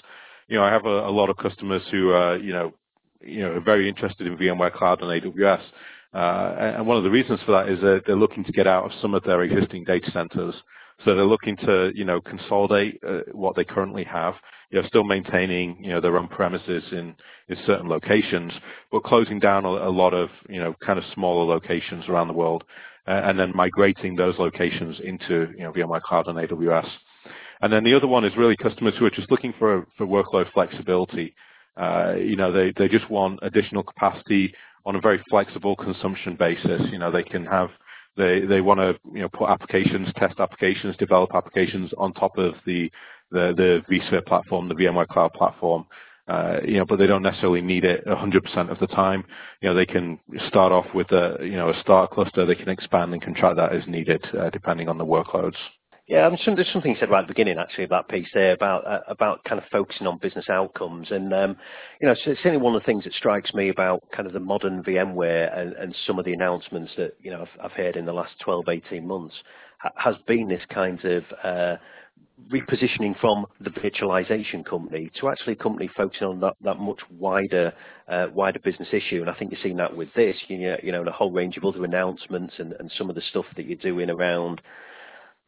You 0.47 0.57
know, 0.57 0.63
I 0.63 0.71
have 0.71 0.85
a, 0.85 1.07
a 1.07 1.11
lot 1.11 1.29
of 1.29 1.37
customers 1.37 1.83
who 1.91 2.09
are, 2.09 2.37
you 2.37 2.51
know, 2.51 2.73
you 3.21 3.41
know, 3.41 3.59
very 3.59 3.87
interested 3.87 4.27
in 4.27 4.37
VMware 4.37 4.73
Cloud 4.73 5.01
and 5.01 5.09
AWS, 5.09 5.61
and 6.17 6.87
one 6.87 6.97
of 6.97 7.03
the 7.03 7.09
reasons 7.11 7.39
for 7.45 7.51
that 7.51 7.69
is 7.69 7.79
that 7.81 8.03
they're 8.05 8.15
looking 8.15 8.43
to 8.43 8.51
get 8.51 8.67
out 8.67 8.85
of 8.85 8.91
some 9.01 9.13
of 9.13 9.23
their 9.23 9.43
existing 9.43 9.83
data 9.83 10.09
centers. 10.11 10.55
So 11.05 11.15
they're 11.15 11.23
looking 11.23 11.55
to, 11.57 11.91
you 11.95 12.03
know, 12.03 12.19
consolidate 12.19 12.99
uh, 13.07 13.19
what 13.31 13.55
they 13.55 13.63
currently 13.63 14.03
have, 14.03 14.33
know, 14.81 14.87
still 14.87 15.03
maintaining, 15.03 15.83
you 15.83 15.91
know, 15.91 16.01
their 16.01 16.17
own 16.17 16.27
premises 16.27 16.83
in, 16.91 17.15
in 17.47 17.57
certain 17.65 17.87
locations, 17.87 18.51
but 18.91 19.03
closing 19.03 19.39
down 19.39 19.65
a, 19.65 19.89
lot 19.89 20.13
of, 20.13 20.29
you 20.47 20.59
know, 20.59 20.75
kind 20.85 20.99
of 20.99 21.05
smaller 21.13 21.45
locations 21.45 22.07
around 22.07 22.27
the 22.27 22.33
world, 22.33 22.63
uh, 23.07 23.21
and 23.23 23.39
then 23.39 23.51
migrating 23.55 24.15
those 24.15 24.37
locations 24.37 24.99
into, 25.03 25.47
you 25.57 25.63
know, 25.63 25.71
VMware 25.71 26.01
Cloud 26.01 26.27
and 26.27 26.37
AWS. 26.37 26.87
And 27.61 27.73
then 27.73 27.83
the 27.83 27.93
other 27.93 28.07
one 28.07 28.23
is 28.23 28.35
really 28.37 28.55
customers 28.55 28.93
who 28.97 29.05
are 29.05 29.11
just 29.11 29.31
looking 29.31 29.53
for, 29.57 29.85
workload 29.99 30.51
flexibility. 30.53 31.35
Uh, 31.75 32.15
you 32.17 32.35
know, 32.35 32.51
they 32.51 32.87
just 32.87 33.09
want 33.09 33.39
additional 33.41 33.83
capacity 33.83 34.53
on 34.89 34.95
a 34.95 34.99
very 35.01 35.23
flexible 35.29 35.75
consumption 35.75 36.35
basis. 36.35 36.81
You 36.91 36.97
know, 36.97 37.11
they 37.11 37.21
can 37.21 37.45
have, 37.45 37.69
they, 38.17 38.39
they 38.39 38.59
want 38.59 38.79
to, 38.79 38.97
you 39.13 39.21
know, 39.21 39.29
put 39.29 39.47
applications, 39.47 40.09
test 40.15 40.39
applications, 40.39 40.97
develop 40.97 41.29
applications 41.35 41.91
on 41.95 42.11
top 42.13 42.39
of 42.39 42.55
the, 42.65 42.91
the, 43.29 43.53
the 43.55 43.83
vSphere 43.87 44.25
platform, 44.25 44.67
the 44.67 44.73
VMware 44.73 45.07
Cloud 45.07 45.33
platform. 45.33 45.85
Uh, 46.27 46.59
you 46.65 46.77
know, 46.77 46.85
but 46.85 46.97
they 46.97 47.05
don't 47.05 47.21
necessarily 47.21 47.61
need 47.61 47.85
it 47.85 48.03
100% 48.05 48.71
of 48.71 48.79
the 48.79 48.87
time. 48.87 49.23
You 49.61 49.69
know, 49.69 49.75
they 49.75 49.85
can 49.85 50.19
start 50.47 50.71
off 50.71 50.85
with 50.95 51.11
a, 51.11 51.37
you 51.41 51.55
know, 51.55 51.69
a 51.69 51.79
start 51.81 52.09
cluster. 52.09 52.47
They 52.47 52.55
can 52.55 52.69
expand 52.69 53.13
and 53.13 53.21
contract 53.21 53.57
that 53.57 53.73
as 53.73 53.87
needed, 53.87 54.25
uh, 54.39 54.49
depending 54.49 54.89
on 54.89 54.97
the 54.97 55.05
workloads. 55.05 55.55
Yeah, 56.09 56.25
I 56.25 56.29
mean, 56.31 56.39
there's 56.55 56.71
something 56.73 56.89
you 56.89 56.97
said 56.99 57.11
right 57.11 57.19
at 57.21 57.27
the 57.27 57.33
beginning, 57.33 57.59
actually, 57.59 57.83
about 57.83 58.09
piece 58.09 58.27
there 58.33 58.53
about 58.53 58.83
uh, 58.87 59.01
about 59.09 59.43
kind 59.43 59.61
of 59.61 59.67
focusing 59.71 60.07
on 60.07 60.17
business 60.17 60.49
outcomes, 60.49 61.11
and 61.11 61.31
um, 61.31 61.55
you 62.01 62.07
know, 62.07 62.15
certainly 62.25 62.57
one 62.57 62.75
of 62.75 62.81
the 62.81 62.85
things 62.87 63.03
that 63.03 63.13
strikes 63.13 63.53
me 63.53 63.69
about 63.69 64.01
kind 64.11 64.25
of 64.25 64.33
the 64.33 64.39
modern 64.39 64.83
VMware 64.83 65.55
and, 65.55 65.73
and 65.73 65.95
some 66.07 66.17
of 66.17 66.25
the 66.25 66.33
announcements 66.33 66.91
that 66.97 67.11
you 67.21 67.29
know 67.29 67.41
I've, 67.41 67.65
I've 67.65 67.71
heard 67.73 67.95
in 67.95 68.07
the 68.07 68.11
last 68.11 68.31
12, 68.43 68.69
18 68.69 69.07
months 69.07 69.35
ha- 69.77 69.91
has 69.97 70.15
been 70.25 70.47
this 70.47 70.63
kind 70.73 70.99
of 71.05 71.23
uh, 71.43 71.75
repositioning 72.51 73.19
from 73.21 73.45
the 73.61 73.69
virtualization 73.69 74.65
company 74.65 75.11
to 75.19 75.29
actually 75.29 75.53
a 75.53 75.57
company 75.57 75.91
focusing 75.95 76.25
on 76.25 76.39
that, 76.39 76.55
that 76.63 76.79
much 76.79 77.01
wider 77.11 77.71
uh, 78.07 78.25
wider 78.33 78.57
business 78.57 78.89
issue. 78.93 79.21
And 79.21 79.29
I 79.29 79.35
think 79.35 79.51
you're 79.51 79.61
seeing 79.61 79.77
that 79.77 79.95
with 79.95 80.11
this, 80.15 80.35
you 80.47 80.57
know, 80.57 80.77
you 80.81 80.91
know, 80.91 81.01
and 81.01 81.07
a 81.07 81.11
whole 81.11 81.31
range 81.31 81.55
of 81.57 81.65
other 81.65 81.85
announcements 81.85 82.55
and, 82.57 82.73
and 82.79 82.91
some 82.97 83.11
of 83.11 83.15
the 83.15 83.21
stuff 83.29 83.45
that 83.57 83.67
you're 83.67 83.77
doing 83.77 84.09
around 84.09 84.59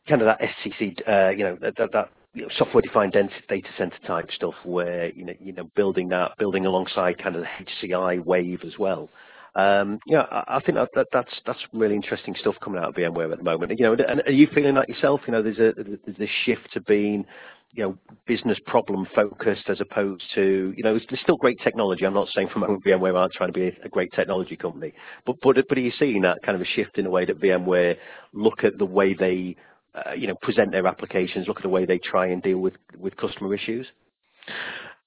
kind 0.08 0.22
of 0.22 0.28
that 0.28 0.40
SCC, 0.42 0.98
uh, 1.08 1.30
you 1.30 1.44
know, 1.44 1.58
that, 1.62 1.76
that, 1.78 1.92
that 1.94 2.10
you 2.34 2.44
know, 2.44 2.50
software-defined 2.58 3.14
data 3.14 3.68
center 3.78 3.98
type 4.08 4.30
stuff, 4.34 4.54
where 4.64 5.12
you 5.12 5.26
know, 5.26 5.34
you 5.40 5.54
know, 5.54 5.70
building 5.76 6.10
that, 6.10 6.32
building 6.38 6.66
alongside 6.66 7.22
kind 7.22 7.36
of 7.36 7.44
the 7.44 7.88
HCI 7.88 8.24
wave 8.24 8.62
as 8.66 8.78
well. 8.80 9.10
Um, 9.54 10.00
yeah, 10.08 10.22
I, 10.32 10.58
I 10.58 10.60
think 10.62 10.78
that, 10.78 10.90
that, 10.96 11.08
that's 11.12 11.34
that's 11.46 11.60
really 11.74 11.96
interesting 11.96 12.36
stuff 12.40 12.56
coming 12.64 12.82
out 12.82 12.90
of 12.90 12.96
VMware 12.96 13.32
at 13.32 13.38
the 13.38 13.44
moment. 13.44 13.78
You 13.78 13.86
know, 13.86 13.94
and 14.08 14.22
are 14.26 14.32
you 14.32 14.48
feeling 14.54 14.76
that 14.76 14.88
yourself? 14.88 15.22
You 15.28 15.34
know, 15.34 15.44
there's 15.44 15.60
a 15.60 15.74
there's 15.76 16.18
this 16.18 16.30
shift 16.46 16.72
to 16.74 16.82
being 16.82 17.26
you 17.74 17.84
know, 17.84 17.98
business 18.28 18.58
problem 18.66 19.08
focused 19.16 19.70
as 19.70 19.80
opposed 19.80 20.24
to, 20.36 20.74
you 20.76 20.84
know, 20.84 21.00
there's 21.10 21.22
still 21.22 21.38
great 21.38 21.58
technology. 21.64 22.06
I'm 22.06 22.14
not 22.14 22.28
saying 22.36 22.50
from 22.52 22.64
VMware 22.86 23.18
aren't 23.18 23.34
trying 23.34 23.54
to 23.54 23.58
be 23.58 23.72
a, 23.84 23.90
great 23.90 24.12
technology 24.14 24.58
company, 24.58 24.94
but, 25.26 25.38
but, 25.42 25.56
but 25.68 25.78
are 25.78 25.82
you 25.82 25.92
seeing 25.98 26.22
that 26.24 26.38
kind 26.44 26.56
of 26.56 26.62
a 26.62 26.66
shift 26.66 26.98
in 26.98 27.06
the 27.06 27.10
way 27.10 27.24
that 27.26 27.40
VMware 27.40 27.96
look 28.34 28.64
at 28.64 28.78
the 28.78 28.86
way 28.86 29.14
they 29.14 29.56
uh, 29.96 30.14
you 30.14 30.28
know, 30.28 30.36
present 30.42 30.72
their 30.72 30.88
applications, 30.88 31.48
look 31.48 31.58
at 31.58 31.64
the 31.64 31.70
way 31.70 31.86
they 31.86 32.00
try 32.00 32.28
and 32.28 32.42
deal 32.42 32.60
with, 32.60 32.74
with 32.98 33.16
customer 33.18 33.54
issues? 33.54 33.88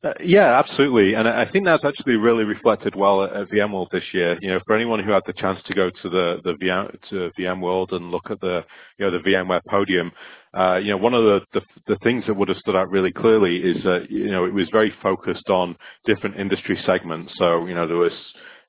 Uh, 0.03 0.13
yeah, 0.23 0.59
absolutely, 0.59 1.15
and 1.15 1.27
I 1.27 1.51
think 1.51 1.65
that's 1.65 1.85
actually 1.85 2.17
really 2.17 2.45
reflected 2.45 2.95
well 2.95 3.25
at, 3.25 3.33
at, 3.33 3.49
VMworld 3.49 3.91
this 3.91 4.05
year. 4.13 4.37
You 4.43 4.49
know, 4.49 4.61
for 4.67 4.77
anyone 4.77 5.03
who 5.03 5.11
had 5.11 5.23
the 5.27 5.33
chance 5.33 5.59
to 5.65 5.73
go 5.75 5.89
to 5.89 6.11
the 6.11 6.41
the 6.45 6.53
VM, 6.63 6.95
to 7.09 7.31
VMworld 7.39 7.93
and 7.93 8.11
look 8.11 8.31
at 8.31 8.39
the 8.43 8.67
you 8.99 9.07
know 9.07 9.11
the 9.11 9.25
VMware 9.27 9.63
podium, 9.67 10.13
uh, 10.53 10.77
you 10.77 10.91
know, 10.91 10.99
one 10.99 11.15
of 11.15 11.25
the, 11.25 11.41
the, 11.55 11.63
the 11.87 11.97
things 12.03 12.23
that 12.27 12.35
would 12.35 12.51
have 12.51 12.59
stood 12.59 12.77
out 12.77 12.91
really 12.91 13.13
clearly 13.13 13.57
is 13.57 13.83
that 13.85 14.11
you 14.11 14.31
know 14.31 14.45
it 14.45 14.53
was 14.53 14.69
very 14.71 14.93
focused 15.03 15.49
on 15.49 15.75
different 16.05 16.37
industry 16.37 16.79
segments. 16.85 17.33
So 17.39 17.65
you 17.65 17.75
know 17.75 17.87
there 17.87 17.97
was 17.97 18.13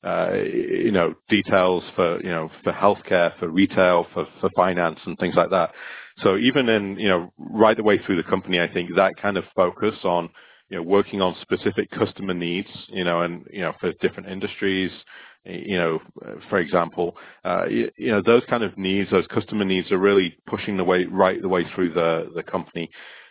uh, 0.06 0.34
you 0.36 0.91
know, 0.91 1.15
details 1.30 1.84
for, 1.95 2.21
you 2.21 2.30
know, 2.30 2.51
for 2.63 2.71
healthcare, 2.71 3.38
for 3.39 3.49
retail, 3.49 4.06
for, 4.13 4.28
for 4.39 4.51
finance 4.56 4.99
and 5.06 5.17
things 5.17 5.34
like 5.36 5.49
that. 5.49 5.71
So 6.19 6.38
even 6.38 6.69
in, 6.69 6.97
you 6.97 7.10
know, 7.10 7.34
right 7.38 7.75
the 7.75 7.84
way 7.84 7.97
through 7.97 8.17
the 8.17 8.30
company, 8.30 8.60
I 8.60 8.71
think 8.71 8.95
that 8.95 9.17
kind 9.21 9.38
of 9.38 9.43
focus 9.56 9.95
on, 10.04 10.30
you 10.69 10.78
know, 10.78 10.84
working 10.84 11.21
on 11.21 11.36
specific 11.41 11.91
customer 11.91 12.34
needs, 12.34 12.69
you 12.88 13.04
know, 13.04 13.21
and, 13.21 13.45
you 13.51 13.62
know, 13.62 13.73
for 13.80 13.91
different 13.93 14.30
industries, 14.30 14.91
you 15.45 15.78
know, 15.78 15.99
for 16.49 16.58
example, 16.58 17.15
uh, 17.43 17.65
you, 17.65 17.91
know, 17.97 18.21
those 18.21 18.43
kind 18.49 18.63
of 18.63 18.78
needs, 18.78 19.12
those 19.12 19.28
customer 19.28 19.65
needs 19.65 19.91
are 19.91 19.97
really 19.97 20.38
pushing 20.47 20.78
the 20.78 20.84
way, 20.84 21.06
right 21.06 21.41
the 21.41 21.49
way 21.49 21.65
through 21.75 21.93
the, 21.93 22.32
the 22.36 22.43
company. 22.43 22.89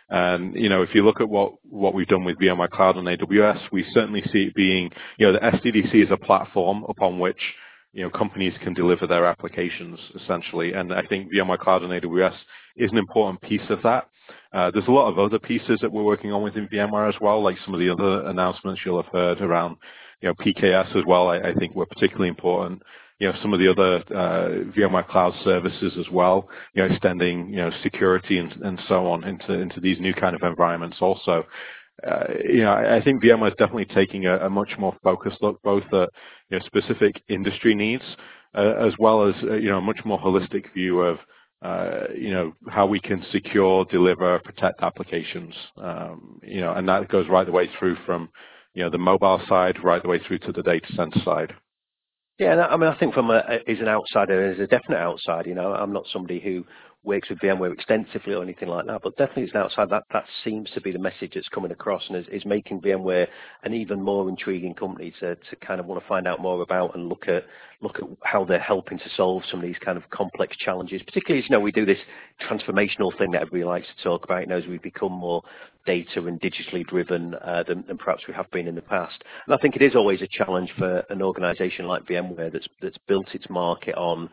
And, 0.09 0.55
you 0.55 0.69
know, 0.69 0.81
if 0.83 0.93
you 0.93 1.03
look 1.03 1.19
at 1.19 1.27
what, 1.27 1.53
what 1.67 1.93
we've 1.93 2.07
done 2.07 2.23
with 2.23 2.37
VMware 2.37 2.69
Cloud 2.69 2.97
on 2.97 3.05
AWS, 3.05 3.59
we 3.71 3.85
certainly 3.91 4.23
see 4.31 4.43
it 4.43 4.55
being, 4.55 4.91
you 5.17 5.25
know, 5.25 5.33
the 5.33 5.39
SDDC 5.39 6.05
is 6.05 6.11
a 6.11 6.17
platform 6.17 6.85
upon 6.87 7.19
which 7.19 7.41
you 7.95 8.03
know, 8.03 8.09
companies 8.09 8.53
can 8.61 8.73
deliver 8.73 9.07
their 9.07 9.25
applications 9.25 9.97
essentially. 10.21 10.73
And 10.73 10.93
I 10.93 11.01
think 11.03 11.31
VMware 11.33 11.57
Cloud 11.57 11.83
on 11.83 11.89
AWS 11.89 12.35
is 12.75 12.91
an 12.91 12.97
important 12.97 13.41
piece 13.41 13.67
of 13.69 13.81
that. 13.83 14.09
Uh, 14.51 14.69
there's 14.71 14.87
a 14.87 14.91
lot 14.91 15.09
of 15.09 15.17
other 15.17 15.39
pieces 15.39 15.79
that 15.81 15.91
we're 15.91 16.03
working 16.03 16.33
on 16.33 16.43
within 16.43 16.67
VMware 16.67 17.07
as 17.07 17.15
well, 17.21 17.41
like 17.41 17.55
some 17.63 17.73
of 17.73 17.79
the 17.79 17.89
other 17.89 18.27
announcements 18.27 18.81
you'll 18.85 19.01
have 19.01 19.11
heard 19.13 19.39
around, 19.39 19.77
you 20.21 20.27
know, 20.27 20.33
PKS 20.35 20.93
as 20.95 21.03
well. 21.07 21.29
I, 21.29 21.37
I 21.37 21.53
think 21.53 21.73
were 21.73 21.85
particularly 21.85 22.27
important. 22.27 22.83
You 23.19 23.29
know, 23.29 23.37
some 23.41 23.53
of 23.53 23.59
the 23.59 23.71
other 23.71 24.03
uh, 24.13 24.71
VMware 24.77 25.07
Cloud 25.07 25.33
services 25.45 25.93
as 25.97 26.09
well. 26.11 26.49
You 26.73 26.83
know, 26.83 26.93
extending 26.93 27.47
you 27.47 27.57
know 27.57 27.71
security 27.81 28.39
and, 28.39 28.51
and 28.61 28.77
so 28.89 29.07
on 29.07 29.23
into 29.23 29.53
into 29.53 29.79
these 29.79 30.01
new 30.01 30.13
kind 30.13 30.35
of 30.35 30.41
environments 30.43 30.97
also 30.99 31.45
uh, 32.03 32.25
you 32.43 32.61
know, 32.61 32.73
I 32.73 33.01
think 33.03 33.23
VMware 33.23 33.49
is 33.49 33.55
definitely 33.57 33.85
taking 33.85 34.25
a, 34.25 34.37
a 34.45 34.49
much 34.49 34.73
more 34.77 34.95
focused 35.03 35.41
look, 35.41 35.61
both 35.63 35.85
at 35.93 36.09
you 36.49 36.59
know, 36.59 36.65
specific 36.65 37.21
industry 37.29 37.73
needs, 37.73 38.03
uh, 38.53 38.73
as 38.79 38.93
well 38.99 39.27
as 39.27 39.35
uh, 39.43 39.53
you 39.53 39.69
know, 39.69 39.77
a 39.77 39.81
much 39.81 39.99
more 40.05 40.19
holistic 40.19 40.71
view 40.73 41.01
of 41.01 41.17
uh, 41.61 42.07
you 42.15 42.31
know 42.31 42.53
how 42.69 42.85
we 42.85 42.99
can 42.99 43.25
secure, 43.31 43.85
deliver, 43.85 44.39
protect 44.39 44.81
applications. 44.83 45.53
Um, 45.77 46.39
you 46.43 46.61
know, 46.61 46.73
and 46.73 46.87
that 46.89 47.07
goes 47.07 47.27
right 47.29 47.45
the 47.45 47.51
way 47.51 47.69
through 47.79 47.95
from 48.05 48.29
you 48.73 48.83
know 48.83 48.89
the 48.89 48.97
mobile 48.97 49.41
side 49.47 49.77
right 49.83 50.01
the 50.01 50.09
way 50.09 50.19
through 50.19 50.39
to 50.39 50.51
the 50.51 50.63
data 50.63 50.87
center 50.95 51.19
side. 51.23 51.53
Yeah, 52.37 52.67
I 52.69 52.75
mean, 52.75 52.89
I 52.89 52.99
think 52.99 53.13
from 53.13 53.29
a, 53.29 53.37
as 53.65 53.79
an 53.79 53.87
outsider, 53.87 54.51
as 54.51 54.59
a 54.59 54.67
definite 54.67 54.97
outsider, 54.97 55.47
you 55.47 55.55
know, 55.55 55.73
I'm 55.73 55.93
not 55.93 56.03
somebody 56.11 56.41
who 56.41 56.65
works 57.05 57.29
with 57.29 57.39
VMware 57.39 57.73
extensively 57.73 58.33
or 58.33 58.43
anything 58.43 58.67
like 58.67 58.85
that, 58.87 59.01
but 59.03 59.15
definitely 59.17 59.43
it's 59.43 59.55
outside, 59.55 59.89
that, 59.89 60.03
that 60.11 60.25
seems 60.43 60.69
to 60.71 60.81
be 60.81 60.91
the 60.91 60.99
message 60.99 61.31
that's 61.35 61.47
coming 61.49 61.71
across 61.71 62.03
and 62.07 62.17
is, 62.17 62.25
is 62.31 62.45
making 62.45 62.81
VMware 62.81 63.27
an 63.63 63.73
even 63.73 64.01
more 64.01 64.27
intriguing 64.29 64.73
company 64.73 65.13
to, 65.19 65.35
to 65.35 65.55
kind 65.65 65.79
of 65.79 65.85
want 65.85 66.01
to 66.01 66.07
find 66.07 66.27
out 66.27 66.41
more 66.41 66.61
about 66.61 66.95
and 66.95 67.07
look 67.09 67.27
at 67.27 67.45
look 67.81 67.97
at 67.97 68.03
how 68.23 68.45
they're 68.45 68.59
helping 68.59 68.97
to 68.97 69.09
solve 69.15 69.43
some 69.49 69.59
of 69.59 69.65
these 69.65 69.77
kind 69.83 69.97
of 69.97 70.09
complex 70.09 70.55
challenges, 70.57 71.01
particularly 71.03 71.43
as 71.43 71.49
you 71.49 71.55
know 71.55 71.59
we 71.59 71.71
do 71.71 71.85
this 71.85 71.99
transformational 72.49 73.15
thing 73.17 73.31
that 73.31 73.41
everybody 73.41 73.63
likes 73.63 73.87
to 73.95 74.03
talk 74.03 74.23
about, 74.23 74.41
you 74.41 74.47
know, 74.47 74.57
as 74.57 74.65
we 74.65 74.77
become 74.77 75.11
more 75.11 75.41
data 75.85 76.25
and 76.25 76.41
digitally 76.41 76.85
driven 76.87 77.35
uh, 77.35 77.63
than, 77.67 77.83
than, 77.87 77.97
perhaps 77.97 78.23
we 78.27 78.33
have 78.33 78.49
been 78.51 78.67
in 78.67 78.75
the 78.75 78.81
past. 78.81 79.23
And 79.45 79.53
I 79.53 79.57
think 79.57 79.75
it 79.75 79.81
is 79.81 79.95
always 79.95 80.21
a 80.21 80.27
challenge 80.27 80.71
for 80.77 81.03
an 81.09 81.21
organization 81.21 81.85
like 81.85 82.05
VMware 82.05 82.51
that's 82.51 82.67
that's 82.81 82.97
built 83.07 83.27
its 83.33 83.49
market 83.49 83.95
on 83.95 84.29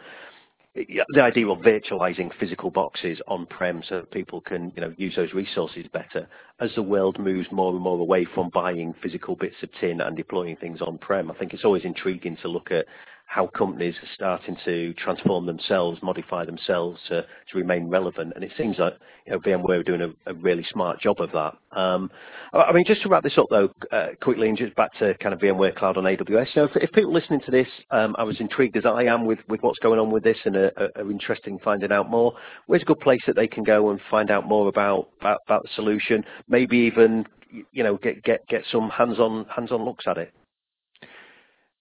the 0.75 1.21
idea 1.21 1.47
of 1.47 1.59
virtualizing 1.59 2.31
physical 2.41 2.71
boxes 2.71 3.21
on-prem 3.29 3.83
so 3.87 3.97
that 3.97 4.11
people 4.11 4.41
can 4.41 4.73
you 4.75 4.81
know, 4.81 4.95
use 4.97 5.15
those 5.15 5.35
resources 5.35 5.87
better 5.93 6.27
as 6.61 6.71
the 6.75 6.83
world 6.83 7.19
moves 7.19 7.47
more 7.53 7.73
and 7.73 7.81
more 7.81 7.99
away 7.99 8.27
from 8.35 8.49
buying 8.51 8.95
physical 9.03 9.37
bits 9.37 9.57
of 9.63 9.69
tin 9.81 10.01
and 10.01 10.17
deploying 10.17 10.57
things 10.57 10.81
on-prem. 10.81 11.31
I 11.31 11.35
think 11.35 11.53
it's 11.53 11.65
always 11.65 11.85
intriguing 11.85 12.39
to 12.41 12.49
look 12.49 12.71
at 12.71 12.87
how 13.33 13.47
companies 13.47 13.95
are 14.03 14.09
starting 14.14 14.55
to 14.62 14.92
transform 14.92 15.47
themselves, 15.47 15.99
modify 16.03 16.45
themselves 16.45 17.01
to, 17.09 17.23
to 17.23 17.57
remain 17.57 17.88
relevant. 17.88 18.31
And 18.35 18.45
it 18.45 18.53
seems 18.59 18.79
like 18.79 18.92
you 19.25 19.33
know, 19.33 19.38
VMware 19.38 19.81
are 19.81 19.83
doing 19.83 20.03
a, 20.03 20.31
a 20.31 20.35
really 20.35 20.66
smart 20.71 21.01
job 21.01 21.18
of 21.18 21.31
that. 21.33 21.55
Um, 21.75 22.11
I 22.53 22.73
mean, 22.73 22.85
just 22.87 23.01
to 23.03 23.09
wrap 23.09 23.23
this 23.23 23.38
up 23.38 23.47
though, 23.49 23.71
uh, 23.90 24.09
quickly, 24.21 24.51
and 24.51 24.59
just 24.59 24.77
back 24.77 24.92
to 24.99 25.14
kind 25.14 25.33
of 25.33 25.40
VMware 25.40 25.75
Cloud 25.75 25.97
on 25.97 26.05
AWS. 26.05 26.29
You 26.29 26.62
know, 26.62 26.64
if, 26.64 26.77
if 26.77 26.92
people 26.92 27.11
listening 27.11 27.40
to 27.47 27.51
this, 27.51 27.68
um, 27.90 28.14
I 28.18 28.23
was 28.23 28.38
intrigued 28.38 28.77
as 28.77 28.85
I 28.85 29.05
am 29.05 29.25
with, 29.25 29.38
with 29.49 29.62
what's 29.62 29.79
going 29.79 29.99
on 29.99 30.11
with 30.11 30.25
this 30.25 30.37
and 30.45 30.55
are, 30.55 30.90
are 30.97 31.11
interested 31.11 31.49
in 31.49 31.59
finding 31.61 31.90
out 31.90 32.11
more. 32.11 32.35
Where's 32.66 32.83
a 32.83 32.85
good 32.85 33.01
place 33.01 33.23
that 33.27 33.37
they 33.37 33.49
can 33.49 33.64
go 33.64 33.88
and 33.90 34.01
find 34.11 34.31
out 34.31 34.47
more 34.47 34.68
about 34.68 35.09
about, 35.21 35.38
about 35.47 35.62
the 35.62 35.71
solution? 35.75 36.23
Maybe 36.49 36.77
even 36.77 37.25
you 37.73 37.83
know 37.83 37.97
get 37.97 38.23
get 38.25 38.47
get 38.49 38.64
some 38.71 38.90
hands-on 38.90 39.47
hands-on 39.47 39.87
looks 39.87 40.05
at 40.07 40.18
it. 40.18 40.35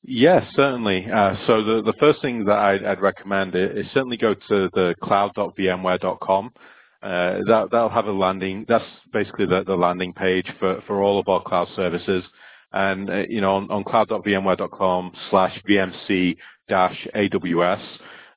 Yes, 0.03 0.45
certainly. 0.55 1.07
Uh, 1.11 1.35
so 1.45 1.63
the, 1.63 1.83
the 1.83 1.93
first 1.99 2.21
thing 2.21 2.45
that 2.45 2.57
I'd, 2.57 2.83
I'd 2.83 3.01
recommend 3.01 3.55
is, 3.55 3.85
is, 3.85 3.91
certainly 3.93 4.17
go 4.17 4.33
to 4.33 4.69
the 4.73 4.95
cloud.vmware.com. 5.03 6.51
Uh, 7.03 7.39
that, 7.47 7.67
that'll 7.71 7.89
have 7.89 8.05
a 8.05 8.11
landing, 8.11 8.65
that's 8.67 8.85
basically 9.13 9.45
the, 9.45 9.63
the 9.63 9.75
landing 9.75 10.13
page 10.13 10.47
for, 10.59 10.81
for 10.87 11.01
all 11.01 11.19
of 11.19 11.27
our 11.27 11.41
cloud 11.41 11.67
services. 11.75 12.23
And, 12.73 13.09
uh, 13.09 13.23
you 13.29 13.41
know, 13.41 13.55
on, 13.55 13.69
on 13.69 13.83
cloud.vmware.com 13.83 15.13
slash 15.29 15.61
VMC 15.69 16.37
dash 16.67 17.07
AWS, 17.15 17.81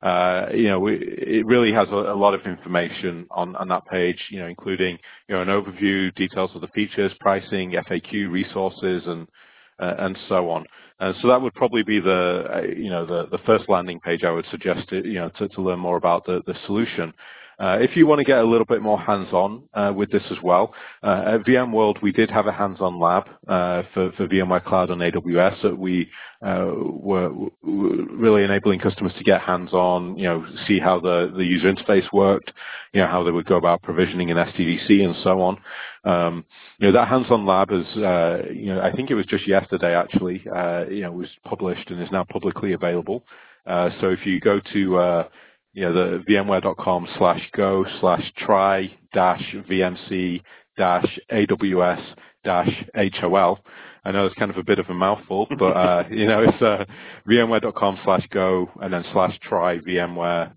uh, 0.02 0.46
you 0.52 0.64
know, 0.64 0.80
we, 0.80 0.96
it 0.96 1.46
really 1.46 1.72
has 1.72 1.88
a, 1.88 1.94
a, 1.94 2.16
lot 2.16 2.34
of 2.34 2.44
information 2.44 3.26
on, 3.30 3.56
on 3.56 3.68
that 3.68 3.86
page, 3.86 4.18
you 4.30 4.38
know, 4.38 4.48
including, 4.48 4.98
you 5.28 5.34
know, 5.34 5.40
an 5.40 5.48
overview, 5.48 6.14
details 6.14 6.50
of 6.54 6.60
the 6.60 6.68
features, 6.68 7.12
pricing, 7.20 7.72
FAQ, 7.72 8.30
resources, 8.30 9.02
and, 9.06 9.26
and 9.78 10.18
so 10.28 10.50
on. 10.50 10.64
Uh, 11.00 11.12
so 11.20 11.28
that 11.28 11.40
would 11.40 11.54
probably 11.54 11.82
be 11.82 12.00
the, 12.00 12.46
uh, 12.54 12.60
you 12.60 12.90
know, 12.90 13.04
the, 13.04 13.26
the 13.30 13.42
first 13.44 13.68
landing 13.68 14.00
page 14.00 14.22
I 14.22 14.30
would 14.30 14.46
suggest, 14.50 14.88
to, 14.90 15.06
you 15.06 15.14
know, 15.14 15.30
to, 15.38 15.48
to 15.48 15.60
learn 15.60 15.80
more 15.80 15.96
about 15.96 16.24
the, 16.24 16.42
the 16.46 16.54
solution. 16.66 17.12
Uh, 17.64 17.78
if 17.78 17.96
you 17.96 18.06
want 18.06 18.18
to 18.18 18.24
get 18.26 18.40
a 18.40 18.44
little 18.44 18.66
bit 18.66 18.82
more 18.82 19.00
hands-on 19.00 19.62
uh, 19.72 19.90
with 19.96 20.10
this 20.10 20.22
as 20.30 20.36
well, 20.42 20.74
uh, 21.02 21.22
at 21.26 21.44
VMworld 21.46 22.02
we 22.02 22.12
did 22.12 22.30
have 22.30 22.46
a 22.46 22.52
hands-on 22.52 23.00
lab 23.00 23.24
uh, 23.48 23.82
for, 23.94 24.12
for 24.18 24.28
VMware 24.28 24.62
Cloud 24.62 24.90
on 24.90 24.98
AWS 24.98 25.62
that 25.62 25.78
we 25.78 26.06
uh, 26.42 26.72
were, 26.74 27.32
were, 27.32 27.48
really 27.62 28.44
enabling 28.44 28.80
customers 28.80 29.14
to 29.16 29.24
get 29.24 29.40
hands-on, 29.40 30.18
you 30.18 30.24
know, 30.24 30.44
see 30.68 30.78
how 30.78 31.00
the, 31.00 31.32
the 31.34 31.42
user 31.42 31.72
interface 31.72 32.04
worked, 32.12 32.52
you 32.92 33.00
know, 33.00 33.06
how 33.06 33.22
they 33.22 33.30
would 33.30 33.46
go 33.46 33.56
about 33.56 33.80
provisioning 33.80 34.30
an 34.30 34.36
SDDC 34.36 35.02
and 35.02 35.16
so 35.24 35.40
on. 35.40 35.58
Um, 36.04 36.44
you 36.78 36.88
know, 36.88 36.92
that 36.92 37.08
hands-on 37.08 37.46
lab 37.46 37.72
is, 37.72 37.86
you 37.94 38.74
know, 38.74 38.82
I 38.82 38.92
think 38.92 39.10
it 39.10 39.14
was 39.14 39.24
just 39.24 39.48
yesterday 39.48 39.94
actually, 39.94 40.42
you 40.94 41.00
know, 41.00 41.12
was 41.12 41.30
published 41.46 41.88
and 41.88 42.02
is 42.02 42.12
now 42.12 42.24
publicly 42.24 42.74
available. 42.74 43.24
so 43.66 44.10
if 44.10 44.26
you 44.26 44.38
go 44.38 44.60
to 44.74 45.24
you 45.74 45.82
know, 45.82 45.92
the 45.92 46.24
vmware.com 46.28 47.08
slash 47.18 47.42
go 47.54 47.84
slash 48.00 48.32
try 48.38 48.90
dash 49.12 49.42
VMC 49.68 50.40
dash 50.76 51.18
AWS 51.30 52.02
dash 52.44 52.84
HOL. 53.20 53.58
I 54.04 54.12
know 54.12 54.26
it's 54.26 54.34
kind 54.36 54.50
of 54.50 54.56
a 54.56 54.62
bit 54.62 54.78
of 54.78 54.88
a 54.88 54.94
mouthful, 54.94 55.46
but, 55.58 55.72
uh, 55.76 56.04
you 56.10 56.26
know, 56.26 56.42
it's, 56.42 56.62
uh, 56.62 56.84
vmware.com 57.28 57.98
slash 58.04 58.26
go 58.30 58.70
and 58.80 58.92
then 58.92 59.04
slash 59.12 59.38
try 59.42 59.78
VMware 59.78 60.52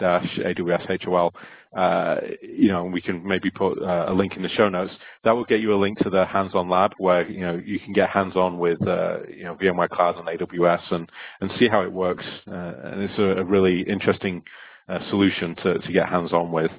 dash 0.00 0.38
AWS 0.38 1.04
HOL. 1.04 1.32
Uh, 1.76 2.16
you 2.42 2.68
know, 2.68 2.84
we 2.84 3.00
can 3.00 3.24
maybe 3.24 3.48
put 3.48 3.80
uh, 3.80 4.06
a 4.08 4.12
link 4.12 4.34
in 4.34 4.42
the 4.42 4.48
show 4.48 4.68
notes. 4.68 4.92
That 5.22 5.32
will 5.32 5.44
get 5.44 5.60
you 5.60 5.72
a 5.72 5.78
link 5.78 5.98
to 5.98 6.10
the 6.10 6.26
hands-on 6.26 6.68
lab 6.68 6.94
where, 6.98 7.28
you 7.30 7.40
know, 7.40 7.62
you 7.64 7.78
can 7.78 7.92
get 7.92 8.10
hands-on 8.10 8.58
with, 8.58 8.84
uh, 8.86 9.18
you 9.28 9.44
know, 9.44 9.54
VMware 9.54 9.88
Cloud 9.88 10.16
on 10.16 10.24
AWS 10.26 10.90
and, 10.90 11.08
and 11.40 11.50
see 11.60 11.68
how 11.68 11.82
it 11.82 11.92
works. 11.92 12.24
Uh, 12.48 12.72
and 12.82 13.02
it's 13.02 13.18
a, 13.18 13.40
a 13.40 13.44
really 13.44 13.82
interesting 13.82 14.42
uh, 14.88 14.98
solution 15.10 15.54
to, 15.62 15.78
to 15.78 15.92
get 15.92 16.08
hands-on 16.08 16.50
with. 16.50 16.72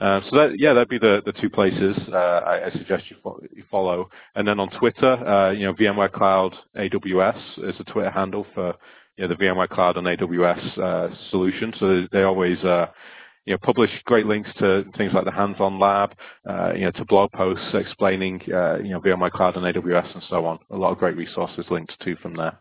Uh, 0.00 0.22
so 0.30 0.36
that, 0.36 0.58
yeah, 0.58 0.72
that'd 0.72 0.88
be 0.88 0.98
the, 0.98 1.20
the 1.26 1.32
two 1.32 1.50
places 1.50 1.94
uh, 2.10 2.16
I, 2.16 2.68
I, 2.68 2.70
suggest 2.70 3.04
you, 3.10 3.16
fo 3.22 3.38
you, 3.54 3.62
follow. 3.70 4.08
And 4.34 4.48
then 4.48 4.58
on 4.58 4.70
Twitter, 4.70 5.12
uh, 5.12 5.50
you 5.50 5.66
know, 5.66 5.74
VMware 5.74 6.10
Cloud 6.10 6.54
AWS 6.74 7.68
is 7.68 7.74
a 7.78 7.84
Twitter 7.84 8.10
handle 8.10 8.46
for 8.54 8.74
you 9.16 9.26
know, 9.26 9.28
the 9.28 9.36
VMware 9.36 9.68
Cloud 9.68 9.96
and 9.96 10.06
AWS 10.06 10.78
uh, 10.78 11.14
solution. 11.30 11.72
So 11.78 12.06
they 12.12 12.22
always 12.22 12.58
uh, 12.64 12.86
you 13.46 13.54
know, 13.54 13.58
publish 13.62 13.90
great 14.04 14.26
links 14.26 14.50
to 14.58 14.84
things 14.96 15.12
like 15.12 15.24
the 15.24 15.32
hands-on 15.32 15.78
lab, 15.78 16.12
uh, 16.48 16.72
you 16.74 16.82
know, 16.82 16.90
to 16.92 17.04
blog 17.06 17.32
posts 17.32 17.66
explaining, 17.74 18.40
uh, 18.52 18.78
you 18.78 18.90
know, 18.90 19.00
VMware 19.00 19.30
Cloud 19.30 19.56
and 19.56 19.64
AWS 19.64 20.14
and 20.14 20.22
so 20.28 20.44
on. 20.46 20.58
A 20.70 20.76
lot 20.76 20.92
of 20.92 20.98
great 20.98 21.16
resources 21.16 21.64
linked 21.70 21.98
to 22.00 22.16
from 22.16 22.34
there. 22.34 22.60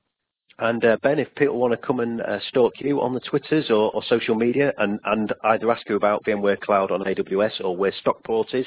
And 0.57 0.83
uh, 0.83 0.97
Ben, 1.01 1.19
if 1.19 1.33
people 1.35 1.57
want 1.57 1.71
to 1.71 1.77
come 1.77 2.01
and 2.01 2.21
uh, 2.21 2.39
stalk 2.49 2.73
you 2.79 2.99
on 3.01 3.13
the 3.13 3.21
Twitters 3.21 3.69
or, 3.69 3.91
or, 3.93 4.03
social 4.03 4.35
media 4.35 4.73
and, 4.77 4.99
and 5.05 5.33
either 5.45 5.71
ask 5.71 5.87
you 5.87 5.95
about 5.95 6.25
VMware 6.25 6.59
Cloud 6.59 6.91
on 6.91 7.01
AWS 7.01 7.63
or 7.63 7.77
where 7.77 7.93
Stockport 8.01 8.53
is, 8.53 8.65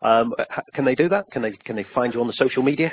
um, 0.00 0.32
can 0.74 0.86
they 0.86 0.94
do 0.94 1.08
that? 1.10 1.30
Can 1.30 1.42
they 1.42 1.52
can 1.52 1.76
they 1.76 1.86
find 1.94 2.14
you 2.14 2.20
on 2.20 2.26
the 2.26 2.34
social 2.34 2.62
media? 2.62 2.92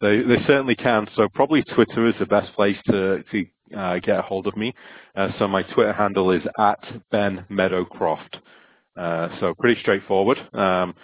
They 0.00 0.22
they 0.22 0.38
certainly 0.46 0.76
can. 0.76 1.06
So 1.14 1.28
probably 1.28 1.62
Twitter 1.62 2.06
is 2.06 2.14
the 2.18 2.26
best 2.26 2.52
place 2.54 2.76
to 2.86 3.22
to 3.30 3.46
uh, 3.76 3.98
get 3.98 4.18
a 4.18 4.22
hold 4.22 4.46
of 4.46 4.56
me. 4.56 4.74
Uh, 5.14 5.28
so 5.38 5.46
my 5.46 5.62
Twitter 5.62 5.92
handle 5.92 6.30
is 6.30 6.42
at 6.58 6.82
Ben 7.10 7.44
Meadowcroft. 7.50 8.36
Uh, 8.96 9.28
so 9.40 9.54
pretty 9.54 9.80
straightforward. 9.80 10.38
Um, 10.54 10.94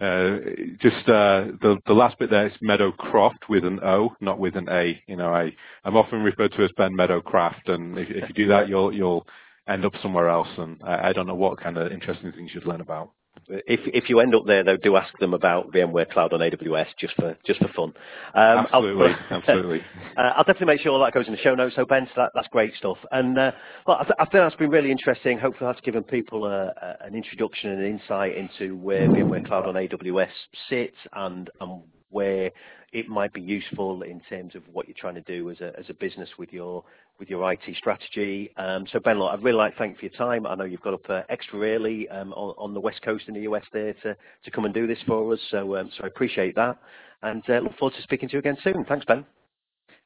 uh, 0.00 0.38
just 0.80 1.08
uh, 1.08 1.46
the 1.62 1.78
the 1.86 1.92
last 1.92 2.18
bit 2.18 2.30
there 2.30 2.46
is 2.46 2.52
Meadowcroft 2.62 3.48
with 3.48 3.64
an 3.64 3.80
O, 3.82 4.14
not 4.20 4.38
with 4.38 4.56
an 4.56 4.68
A. 4.68 5.00
You 5.06 5.16
know, 5.16 5.32
I 5.32 5.54
I'm 5.84 5.96
often 5.96 6.22
referred 6.22 6.52
to 6.52 6.64
as 6.64 6.70
Ben 6.76 6.96
Meadowcraft, 6.96 7.68
and 7.68 7.98
if, 7.98 8.08
if 8.10 8.28
you 8.28 8.34
do 8.34 8.48
that, 8.48 8.68
you'll 8.68 8.92
you'll 8.92 9.26
end 9.68 9.84
up 9.84 9.92
somewhere 10.02 10.28
else. 10.28 10.48
And 10.58 10.80
I, 10.84 11.08
I 11.08 11.12
don't 11.12 11.26
know 11.26 11.34
what 11.34 11.60
kind 11.60 11.78
of 11.78 11.92
interesting 11.92 12.32
things 12.32 12.50
you'd 12.54 12.66
learn 12.66 12.80
about. 12.80 13.12
If 13.48 13.80
if 13.86 14.08
you 14.08 14.20
end 14.20 14.34
up 14.34 14.46
there, 14.46 14.64
though, 14.64 14.76
do 14.76 14.96
ask 14.96 15.16
them 15.18 15.34
about 15.34 15.72
VMware 15.72 16.10
Cloud 16.10 16.32
on 16.32 16.40
AWS 16.40 16.86
just 16.98 17.14
for 17.14 17.36
just 17.44 17.60
for 17.60 17.68
fun. 17.68 17.94
Um, 18.34 18.66
absolutely, 18.66 19.12
I'll, 19.30 19.36
absolutely. 19.38 19.80
Uh, 20.16 20.32
I'll 20.36 20.44
definitely 20.44 20.66
make 20.66 20.80
sure 20.82 20.92
all 20.92 21.02
that 21.02 21.14
goes 21.14 21.26
in 21.26 21.32
the 21.32 21.38
show 21.38 21.54
notes. 21.54 21.74
So 21.74 21.86
Ben, 21.86 22.06
so 22.06 22.12
that, 22.22 22.32
that's 22.34 22.48
great 22.48 22.74
stuff. 22.76 22.98
And 23.12 23.38
uh, 23.38 23.52
well, 23.86 23.96
I, 23.98 24.02
th- 24.02 24.14
I, 24.18 24.24
think 24.24 24.32
that's 24.34 24.56
been 24.56 24.68
really 24.68 24.90
interesting. 24.90 25.38
Hopefully, 25.38 25.70
that's 25.72 25.84
given 25.84 26.02
people 26.02 26.44
a, 26.44 26.66
a, 26.66 27.06
an 27.06 27.14
introduction 27.14 27.70
and 27.70 27.80
an 27.80 27.86
insight 27.98 28.36
into 28.36 28.76
where 28.76 29.08
VMware 29.08 29.46
Cloud 29.46 29.66
on 29.66 29.74
AWS 29.74 30.28
sits 30.68 30.96
and 31.14 31.48
and 31.60 31.82
where 32.10 32.50
it 32.92 33.08
might 33.08 33.32
be 33.32 33.40
useful 33.40 34.02
in 34.02 34.20
terms 34.28 34.54
of 34.54 34.62
what 34.72 34.86
you're 34.86 34.96
trying 34.98 35.14
to 35.14 35.22
do 35.22 35.50
as 35.50 35.60
a, 35.60 35.72
as 35.78 35.86
a 35.88 35.94
business 35.94 36.28
with 36.38 36.52
your 36.52 36.84
with 37.18 37.30
your 37.30 37.50
IT 37.52 37.62
strategy. 37.76 38.50
Um, 38.56 38.86
so 38.92 38.98
Ben, 38.98 39.18
look, 39.18 39.32
I'd 39.32 39.42
really 39.42 39.56
like 39.56 39.72
to 39.72 39.78
thank 39.78 39.92
you 39.92 39.98
for 39.98 40.14
your 40.14 40.28
time. 40.28 40.46
I 40.46 40.54
know 40.54 40.64
you've 40.64 40.82
got 40.82 40.94
up 40.94 41.08
uh, 41.08 41.22
extra 41.28 41.60
early 41.60 42.08
um, 42.08 42.32
on, 42.32 42.54
on, 42.58 42.74
the 42.74 42.80
west 42.80 43.00
coast 43.02 43.24
in 43.28 43.34
the 43.34 43.42
US 43.42 43.64
there 43.72 43.94
to, 44.02 44.16
to 44.44 44.50
come 44.50 44.64
and 44.64 44.74
do 44.74 44.86
this 44.86 44.98
for 45.06 45.32
us. 45.32 45.40
So 45.50 45.76
um, 45.76 45.90
so 45.96 46.04
I 46.04 46.06
appreciate 46.08 46.54
that, 46.56 46.78
and 47.22 47.42
uh, 47.48 47.58
look 47.58 47.76
forward 47.78 47.96
to 47.96 48.02
speaking 48.02 48.28
to 48.28 48.34
you 48.34 48.38
again 48.40 48.56
soon. 48.62 48.84
Thanks, 48.84 49.04
Ben. 49.06 49.24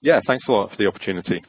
Yeah, 0.01 0.21
thanks 0.27 0.45
a 0.49 0.53
lot 0.53 0.71
for 0.71 0.77
the 0.77 0.87
opportunity. 0.87 1.43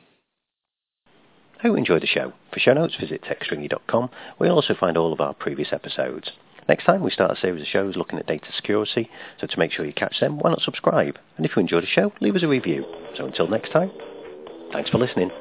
Hope 1.61 1.71
you 1.71 1.75
enjoyed 1.75 2.03
the 2.03 2.07
show. 2.07 2.33
For 2.53 2.59
show 2.59 2.73
notes, 2.73 2.95
visit 2.99 3.23
techstringy.com, 3.23 4.09
We 4.39 4.47
also 4.47 4.75
find 4.79 4.95
all 4.95 5.11
of 5.11 5.19
our 5.19 5.33
previous 5.33 5.69
episodes. 5.73 6.31
Next 6.67 6.85
time 6.85 7.01
we 7.01 7.11
start 7.11 7.31
a 7.31 7.39
series 7.39 7.61
of 7.61 7.67
shows 7.67 7.95
looking 7.95 8.19
at 8.19 8.27
data 8.27 8.47
security, 8.55 9.09
so 9.39 9.47
to 9.47 9.59
make 9.59 9.71
sure 9.71 9.85
you 9.85 9.93
catch 9.93 10.19
them, 10.19 10.39
why 10.39 10.49
not 10.49 10.61
subscribe? 10.61 11.17
And 11.37 11.45
if 11.45 11.55
you 11.55 11.61
enjoyed 11.61 11.83
the 11.83 11.87
show, 11.87 12.11
leave 12.19 12.35
us 12.35 12.43
a 12.43 12.47
review. 12.47 12.85
So 13.15 13.25
until 13.25 13.47
next 13.47 13.71
time, 13.71 13.91
thanks 14.73 14.89
for 14.89 14.97
listening. 14.97 15.31